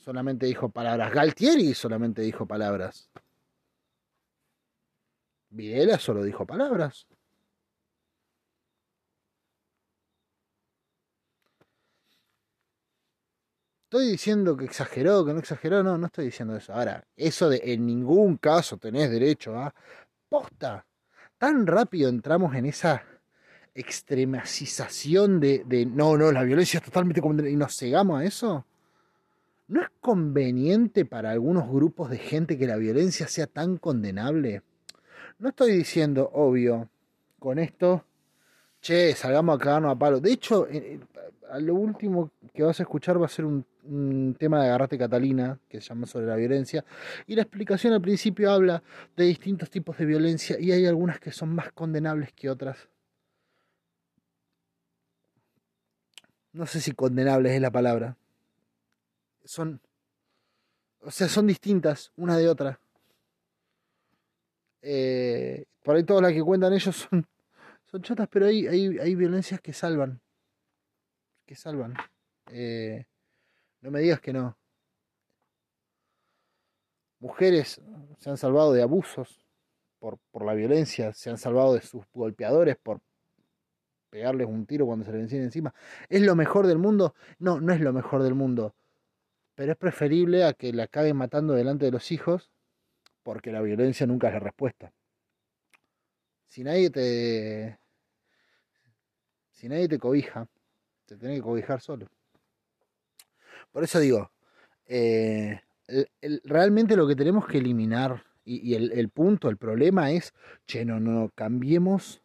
[0.01, 1.13] solamente dijo palabras.
[1.13, 3.11] Galtieri solamente dijo palabras.
[5.51, 7.07] Videla solo dijo palabras.
[13.85, 16.73] Estoy diciendo que exageró, que no exageró, no, no estoy diciendo eso.
[16.73, 19.75] Ahora, eso de en ningún caso tenés derecho a
[20.29, 20.87] posta.
[21.37, 23.03] Tan rápido entramos en esa
[23.75, 27.21] extremacización de, no, no, la violencia es totalmente
[27.51, 28.65] y nos cegamos a eso.
[29.71, 34.63] ¿No es conveniente para algunos grupos de gente que la violencia sea tan condenable?
[35.39, 36.89] No estoy diciendo, obvio,
[37.39, 38.05] con esto,
[38.81, 40.19] che, salgamos a cagarnos a palo.
[40.19, 43.65] De hecho, eh, eh, lo último que vas a escuchar va a ser un,
[44.37, 46.85] tema de Agarrate Catalina, que se llama sobre la violencia,
[47.29, 48.83] y la explicación al principio habla
[49.17, 52.89] de distintos tipos de violencia y hay algunas que son más condenables que otras.
[56.53, 58.17] No sé si condenables es la palabra
[59.51, 59.81] son,
[61.01, 62.81] o sea, son distintas una de otra.
[64.81, 67.27] Eh, por ahí todas las que cuentan ellos son,
[67.91, 70.21] son chotas, pero hay, hay, hay violencias que salvan.
[71.45, 71.95] Que salvan.
[72.53, 73.05] Eh,
[73.81, 74.57] no me digas que no.
[77.19, 77.83] Mujeres
[78.19, 79.45] se han salvado de abusos
[79.99, 83.01] por, por la violencia, se han salvado de sus golpeadores por
[84.11, 85.75] pegarles un tiro cuando se les encima.
[86.09, 87.15] ¿Es lo mejor del mundo?
[87.41, 88.75] No, no es lo mejor del mundo
[89.61, 92.51] pero es preferible a que la acaben matando delante de los hijos
[93.23, 94.91] porque la violencia nunca es la respuesta.
[96.47, 97.79] Si nadie te
[99.53, 100.49] si nadie te cobija,
[101.05, 102.07] te tiene que cobijar solo.
[103.71, 104.33] Por eso digo,
[104.87, 105.61] eh,
[106.45, 110.33] realmente lo que tenemos que eliminar y, el, el, punto, el problema es,
[110.67, 112.23] che, no, no, cambiemos,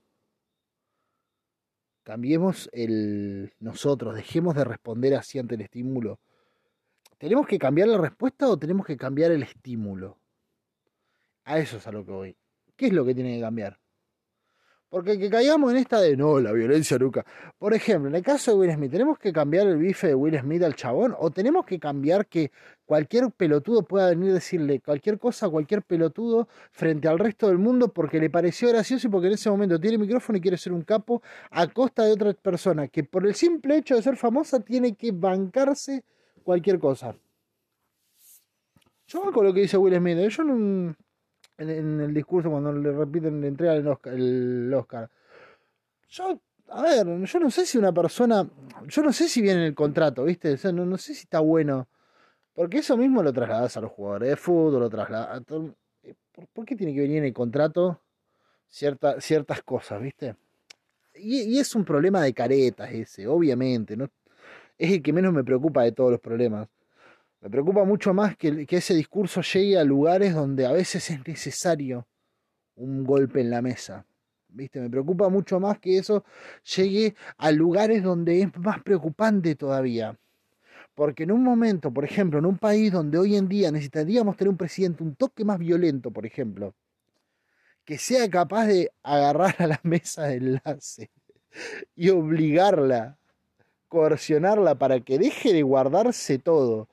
[2.04, 6.22] cambiemos el nosotros, dejemos de responder así ante el estímulo
[7.26, 10.20] ¿Tenemos que cambiar la respuesta o tenemos que cambiar el estímulo?
[11.46, 12.38] A eso es a lo que voy.
[12.76, 13.80] ¿Qué es lo que tiene que cambiar?
[14.90, 17.26] Porque que caigamos en esta de no, la violencia nunca.
[17.58, 20.40] Por ejemplo, en el caso de Will Smith, ¿tenemos que cambiar el bife de Will
[20.40, 21.16] Smith al chabón?
[21.18, 22.52] ¿O tenemos que cambiar que
[22.86, 27.58] cualquier pelotudo pueda venir a decirle cualquier cosa a cualquier pelotudo frente al resto del
[27.58, 30.74] mundo porque le pareció gracioso y porque en ese momento tiene micrófono y quiere ser
[30.74, 34.60] un capo a costa de otra persona que por el simple hecho de ser famosa
[34.60, 36.04] tiene que bancarse
[36.46, 37.14] cualquier cosa?
[39.08, 40.18] Yo banco lo que dice Will Smith.
[40.18, 40.30] ¿eh?
[40.30, 40.96] Yo no
[41.58, 45.10] en, el discurso cuando le repiten, le entregan el Oscar.
[46.10, 46.40] Yo,
[46.70, 48.48] a ver, yo no sé si una persona,
[48.88, 50.54] yo no sé si viene en el contrato, ¿viste?
[50.54, 51.88] O sea, no, no sé si está bueno.
[52.54, 55.44] Porque eso mismo lo trasladas a los jugadores de fútbol, lo trasladas
[56.54, 58.02] ¿Por, qué tiene que venir en el contrato
[58.68, 60.36] cierta, ciertas cosas, viste?
[61.16, 63.96] Y, y, es un problema de caretas ese, obviamente.
[63.96, 64.10] ¿no?
[64.78, 66.68] Es el que menos me preocupa de todos los problemas.
[67.42, 72.08] Me preocupa mucho más que, ese discurso llegue a lugares donde a veces es necesario
[72.76, 74.06] un golpe en la mesa.
[74.48, 74.80] ¿Viste?
[74.80, 76.24] Me preocupa mucho más que eso
[76.76, 80.18] llegue a lugares donde es más preocupante todavía.
[80.96, 84.50] Porque en un momento, por ejemplo, en un país donde hoy en día necesitaríamos tener
[84.50, 86.74] un presidente un toque más violento, por ejemplo,
[87.84, 91.12] que sea capaz de agarrar a la mesa de enlace
[91.96, 93.18] y obligarla,
[93.88, 96.88] coercionarla para que deje de guardarse todo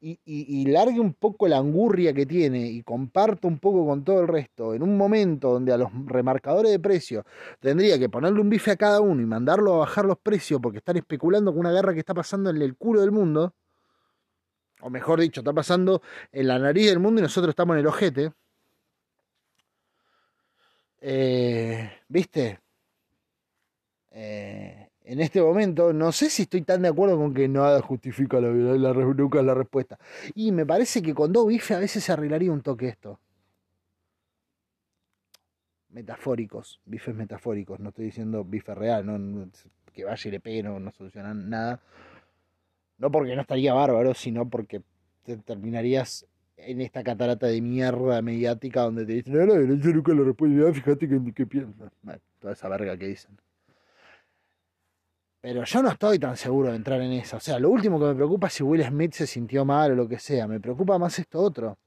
[0.00, 4.28] y, largue un poco la angurria que tiene y comparta un poco con todo el
[4.28, 7.24] resto, en un momento donde a los remarcadores de precios
[7.60, 10.78] tendría que ponerle un bife a cada uno y mandarlo a bajar los precios porque
[10.78, 13.54] están especulando con una guerra que está pasando en el culo del mundo,
[14.80, 16.02] o mejor dicho, está pasando
[16.32, 18.32] en la nariz del mundo y nosotros estamos en el ojete.
[21.00, 22.60] Eh, ¿Viste?
[24.10, 28.40] Eh, en este momento, no sé si estoy tan de acuerdo con que nada justifica
[28.40, 29.98] la la, nunca la respuesta.
[30.34, 33.20] Y me parece que con dos bifes a veces se arreglaría un toque esto.
[35.90, 39.06] Metafóricos, bifes metafóricos, no estoy diciendo bife real,
[39.92, 41.80] que vaya y le pegue, no, solucionan nada.
[42.98, 44.82] No porque no estaría bárbaro, sino porque
[45.22, 46.26] te terminarías
[46.56, 50.72] en esta catarata de mierda mediática donde te dicen, no, la violencia nunca la respuesta,
[50.74, 51.92] fíjate qué, qué piensas.
[52.40, 53.45] toda esa verga que dicen.
[55.46, 57.36] Pero yo no estoy tan seguro de entrar en eso.
[57.36, 59.94] O sea, lo último que me preocupa es si Will Smith se sintió mal o
[59.94, 60.48] lo que sea.
[60.48, 61.78] Me preocupa más esto otro.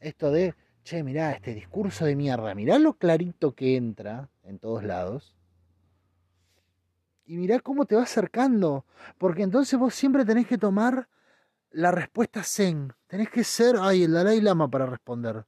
[0.00, 2.54] Esto de, che, mirá, este discurso de mierda.
[2.54, 5.34] Mirá lo clarito que entra en todos lados.
[7.24, 8.84] Y mirá cómo te va acercando.
[9.16, 11.08] Porque entonces vos siempre tenés que tomar
[11.70, 12.92] la respuesta zen.
[13.06, 15.46] Tenés que ser, ay, el Dalai Lama para responder.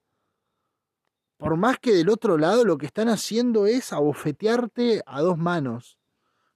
[1.36, 5.98] Por más que del otro lado lo que están haciendo es abofetearte a dos manos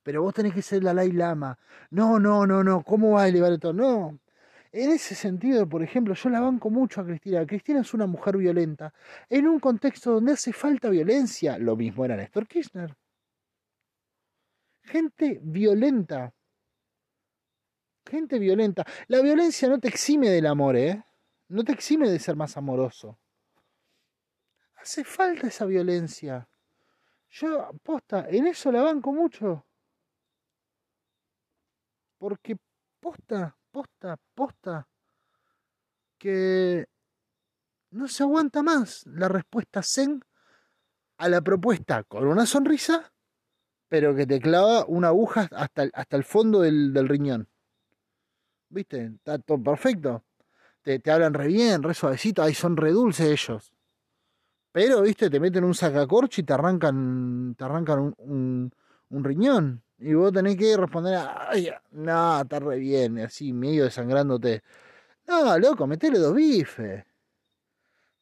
[0.02, 1.58] pero vos tenés que ser la Dalai Lama.
[1.90, 3.82] No, no, no, no, ¿cómo va a elevar el tono?
[3.82, 4.20] No.
[4.72, 7.44] En ese sentido, por ejemplo, yo la banco mucho a Cristina.
[7.46, 8.94] Cristina es una mujer violenta.
[9.28, 12.96] En un contexto donde hace falta violencia, lo mismo era Néstor Kirchner.
[14.82, 16.32] Gente violenta.
[18.06, 18.84] Gente violenta.
[19.08, 21.02] La violencia no te exime del amor, ¿eh?
[21.48, 23.18] No te exime de ser más amoroso.
[24.76, 26.48] Hace falta esa violencia.
[27.30, 29.64] Yo, posta, en eso la banco mucho.
[32.20, 32.54] Porque
[33.00, 34.86] posta, posta, posta,
[36.18, 36.84] que
[37.92, 40.20] no se aguanta más la respuesta zen
[41.16, 43.10] a la propuesta con una sonrisa,
[43.88, 47.48] pero que te clava una aguja hasta, el, hasta el fondo del, riñón.
[48.68, 49.12] ¿Viste?
[49.16, 50.22] Está todo perfecto.
[50.82, 53.72] Te, te, hablan re bien, re suavecito, ahí son re dulces ellos.
[54.72, 58.70] Pero, viste, te meten un sacacorcho y te arrancan, te arrancan un,
[59.08, 59.82] un riñón.
[60.00, 61.18] Y vos tenés que responder,
[61.48, 64.62] ay, no, está re bien, así medio desangrándote.
[65.26, 67.04] No, loco, metele dos bifes.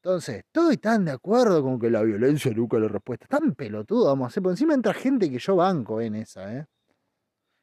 [0.03, 3.27] Entonces, estoy tan de acuerdo con que la violencia nunca la respuesta.
[3.29, 4.43] Tan pelotudo, vamos a hacer.
[4.43, 6.67] Por encima entra gente que yo banco en esa, ¿eh?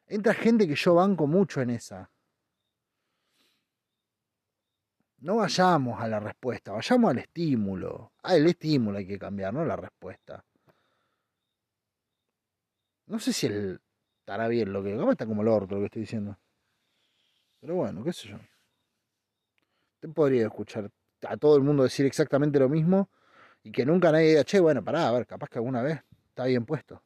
[0.06, 2.10] Entra gente que yo banco mucho en esa.
[5.18, 8.12] No vayamos a la respuesta, vayamos al estímulo.
[8.22, 10.44] Ah, el estímulo hay que cambiar, no la respuesta.
[13.06, 13.80] No sé si el,
[14.26, 14.96] estará bien lo que.
[14.96, 16.36] ¿Cómo está como el orto lo que estoy diciendo?
[17.60, 18.38] Pero bueno, qué sé yo.
[20.00, 20.90] Te podría escuchar
[21.22, 23.08] a todo el mundo decir exactamente lo mismo
[23.62, 26.44] y que nunca nadie diga, che, bueno, pará, a ver, capaz que alguna vez está
[26.46, 27.00] bien puesto.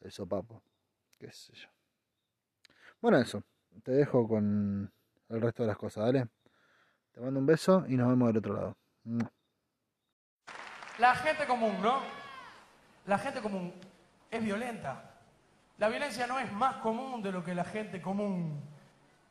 [0.00, 0.62] Eso, papo.
[1.18, 1.68] Qué sé yo.
[3.02, 3.44] Bueno, eso.
[3.82, 4.90] Te dejo con
[5.28, 6.28] el resto de las cosas, dale.
[7.12, 8.76] Te mando un beso y nos vemos del otro lado.
[10.98, 12.00] La gente común, ¿no?
[13.06, 13.72] La gente común
[14.30, 15.11] es violenta.
[15.82, 18.62] La violencia no es más común de lo que la gente común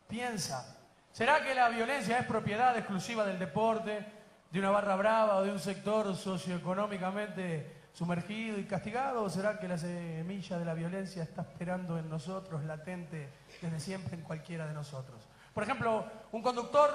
[0.10, 0.78] piensa.
[1.14, 4.06] ¿Será que la violencia es propiedad exclusiva del deporte,
[4.52, 9.23] de una barra brava o de un sector socioeconómicamente sumergido y castigado?
[9.23, 13.30] ¿O será que la semilla de la violencia está esperando en nosotros, latente
[13.61, 15.26] desde siempre en cualquiera de nosotros?
[15.53, 16.91] Por ejemplo, un conductor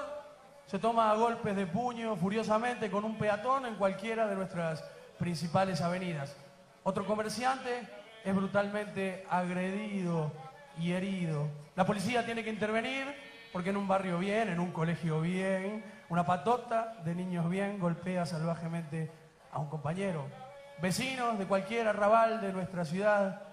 [0.67, 4.83] se toma golpes de puño furiosamente con un peatón en cualquiera de nuestras
[5.17, 6.37] principales avenidas.
[6.83, 7.96] Otro comerciante
[8.27, 10.33] es brutalmente agredido
[10.77, 11.47] y herido.
[11.77, 13.05] La policía tiene que intervenir
[13.53, 18.25] porque en un barrio bien, en un colegio bien, una patota de niños bien golpea
[18.25, 19.09] salvajemente
[19.49, 20.25] a un compañero.
[20.81, 23.43] Vecinos de cualquier arrabal de nuestra ciudad,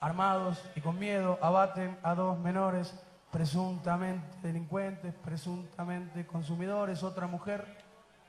[0.00, 2.94] armados y con miedo, abaten a dos menores
[3.30, 7.02] presuntamente delincuentes, presuntamente consumidores.
[7.02, 7.66] Otra mujer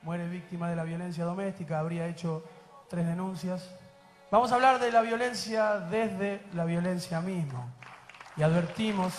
[0.02, 2.44] muere víctima de la violencia doméstica, habría hecho
[2.90, 3.74] tres denuncias.
[4.28, 7.72] Vamos a hablar de la violencia desde la violencia misma.
[8.36, 9.14] Y advertimos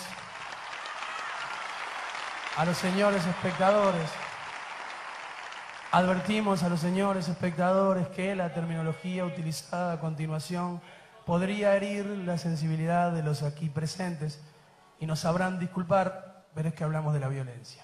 [2.58, 4.10] a los señores espectadores,
[5.92, 10.82] advertimos a los señores espectadores que la terminología utilizada a continuación
[11.24, 14.42] podría herir la sensibilidad de los aquí presentes
[15.00, 17.82] y nos sabrán disculpar, pero es que hablamos de la violencia.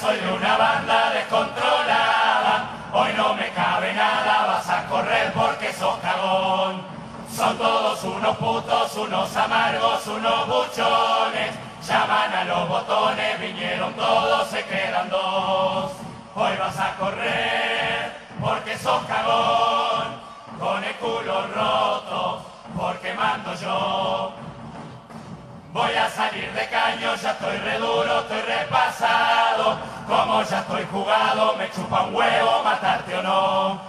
[0.00, 2.70] Soy de una banda descontrolada.
[2.92, 6.82] Hoy no me cabe nada, vas a correr porque sos cagón.
[7.30, 11.50] Son todos unos putos, unos amargos, unos buchones.
[11.86, 15.92] Llaman a los botones, vinieron todos, se quedan dos.
[16.34, 20.30] Hoy vas a correr porque sos cagón.
[20.58, 22.42] Con el culo roto,
[22.76, 24.49] porque mando yo.
[25.72, 29.78] Voy a salir de caño, ya estoy re duro, estoy repasado.
[30.08, 33.80] Como ya estoy jugado, me chupa un huevo matarte o no.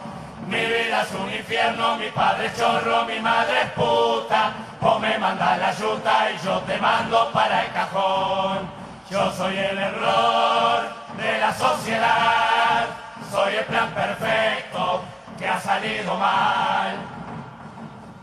[0.46, 4.52] Mi vida es un infierno, mi padre es chorro, mi madre es puta.
[4.80, 8.70] O me manda la yuta y yo te mando para el cajón.
[9.10, 10.84] Yo soy el error
[11.18, 12.86] de la sociedad,
[13.32, 15.02] soy el plan perfecto
[15.40, 17.21] que ha salido mal.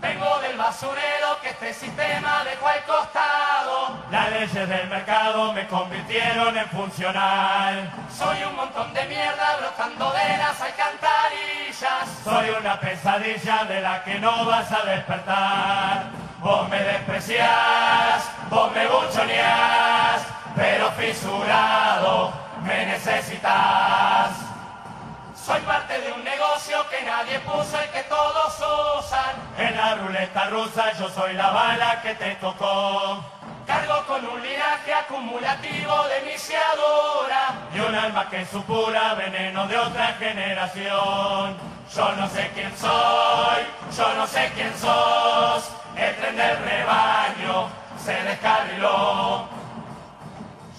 [0.01, 3.99] Vengo del basurero que este sistema dejó al costado.
[4.13, 7.91] Las leyes del mercado me convirtieron en funcional.
[8.17, 12.09] Soy un montón de mierda brotando de las alcantarillas.
[12.23, 16.05] Soy una pesadilla de la que no vas a despertar.
[16.39, 20.23] Vos me despreciás, vos me buchoneás,
[20.55, 24.31] pero fisurado me necesitas.
[25.35, 26.23] Soy parte de un
[26.69, 28.55] que nadie puso y que todos
[28.99, 29.35] usan.
[29.57, 33.25] En la ruleta rusa yo soy la bala que te tocó.
[33.67, 40.09] Cargo con un linaje acumulativo de viciadura y un alma que supura veneno de otra
[40.19, 41.57] generación.
[41.95, 43.63] Yo no sé quién soy,
[43.97, 45.71] yo no sé quién sos.
[45.97, 47.69] El tren del rebaño
[48.05, 49.49] se descarriló.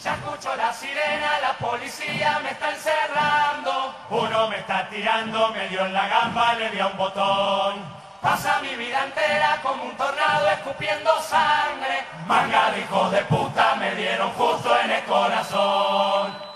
[0.04, 3.94] Ya escucho la sirena, la policía me está encerrando.
[4.10, 8.00] Uno me está tirando, me dio en la gamba, le di a un botón.
[8.22, 12.06] Pasa mi vida entera como un tornado escupiendo sangre.
[12.28, 16.49] Manga de hijos de puta me dieron justo en el corazón.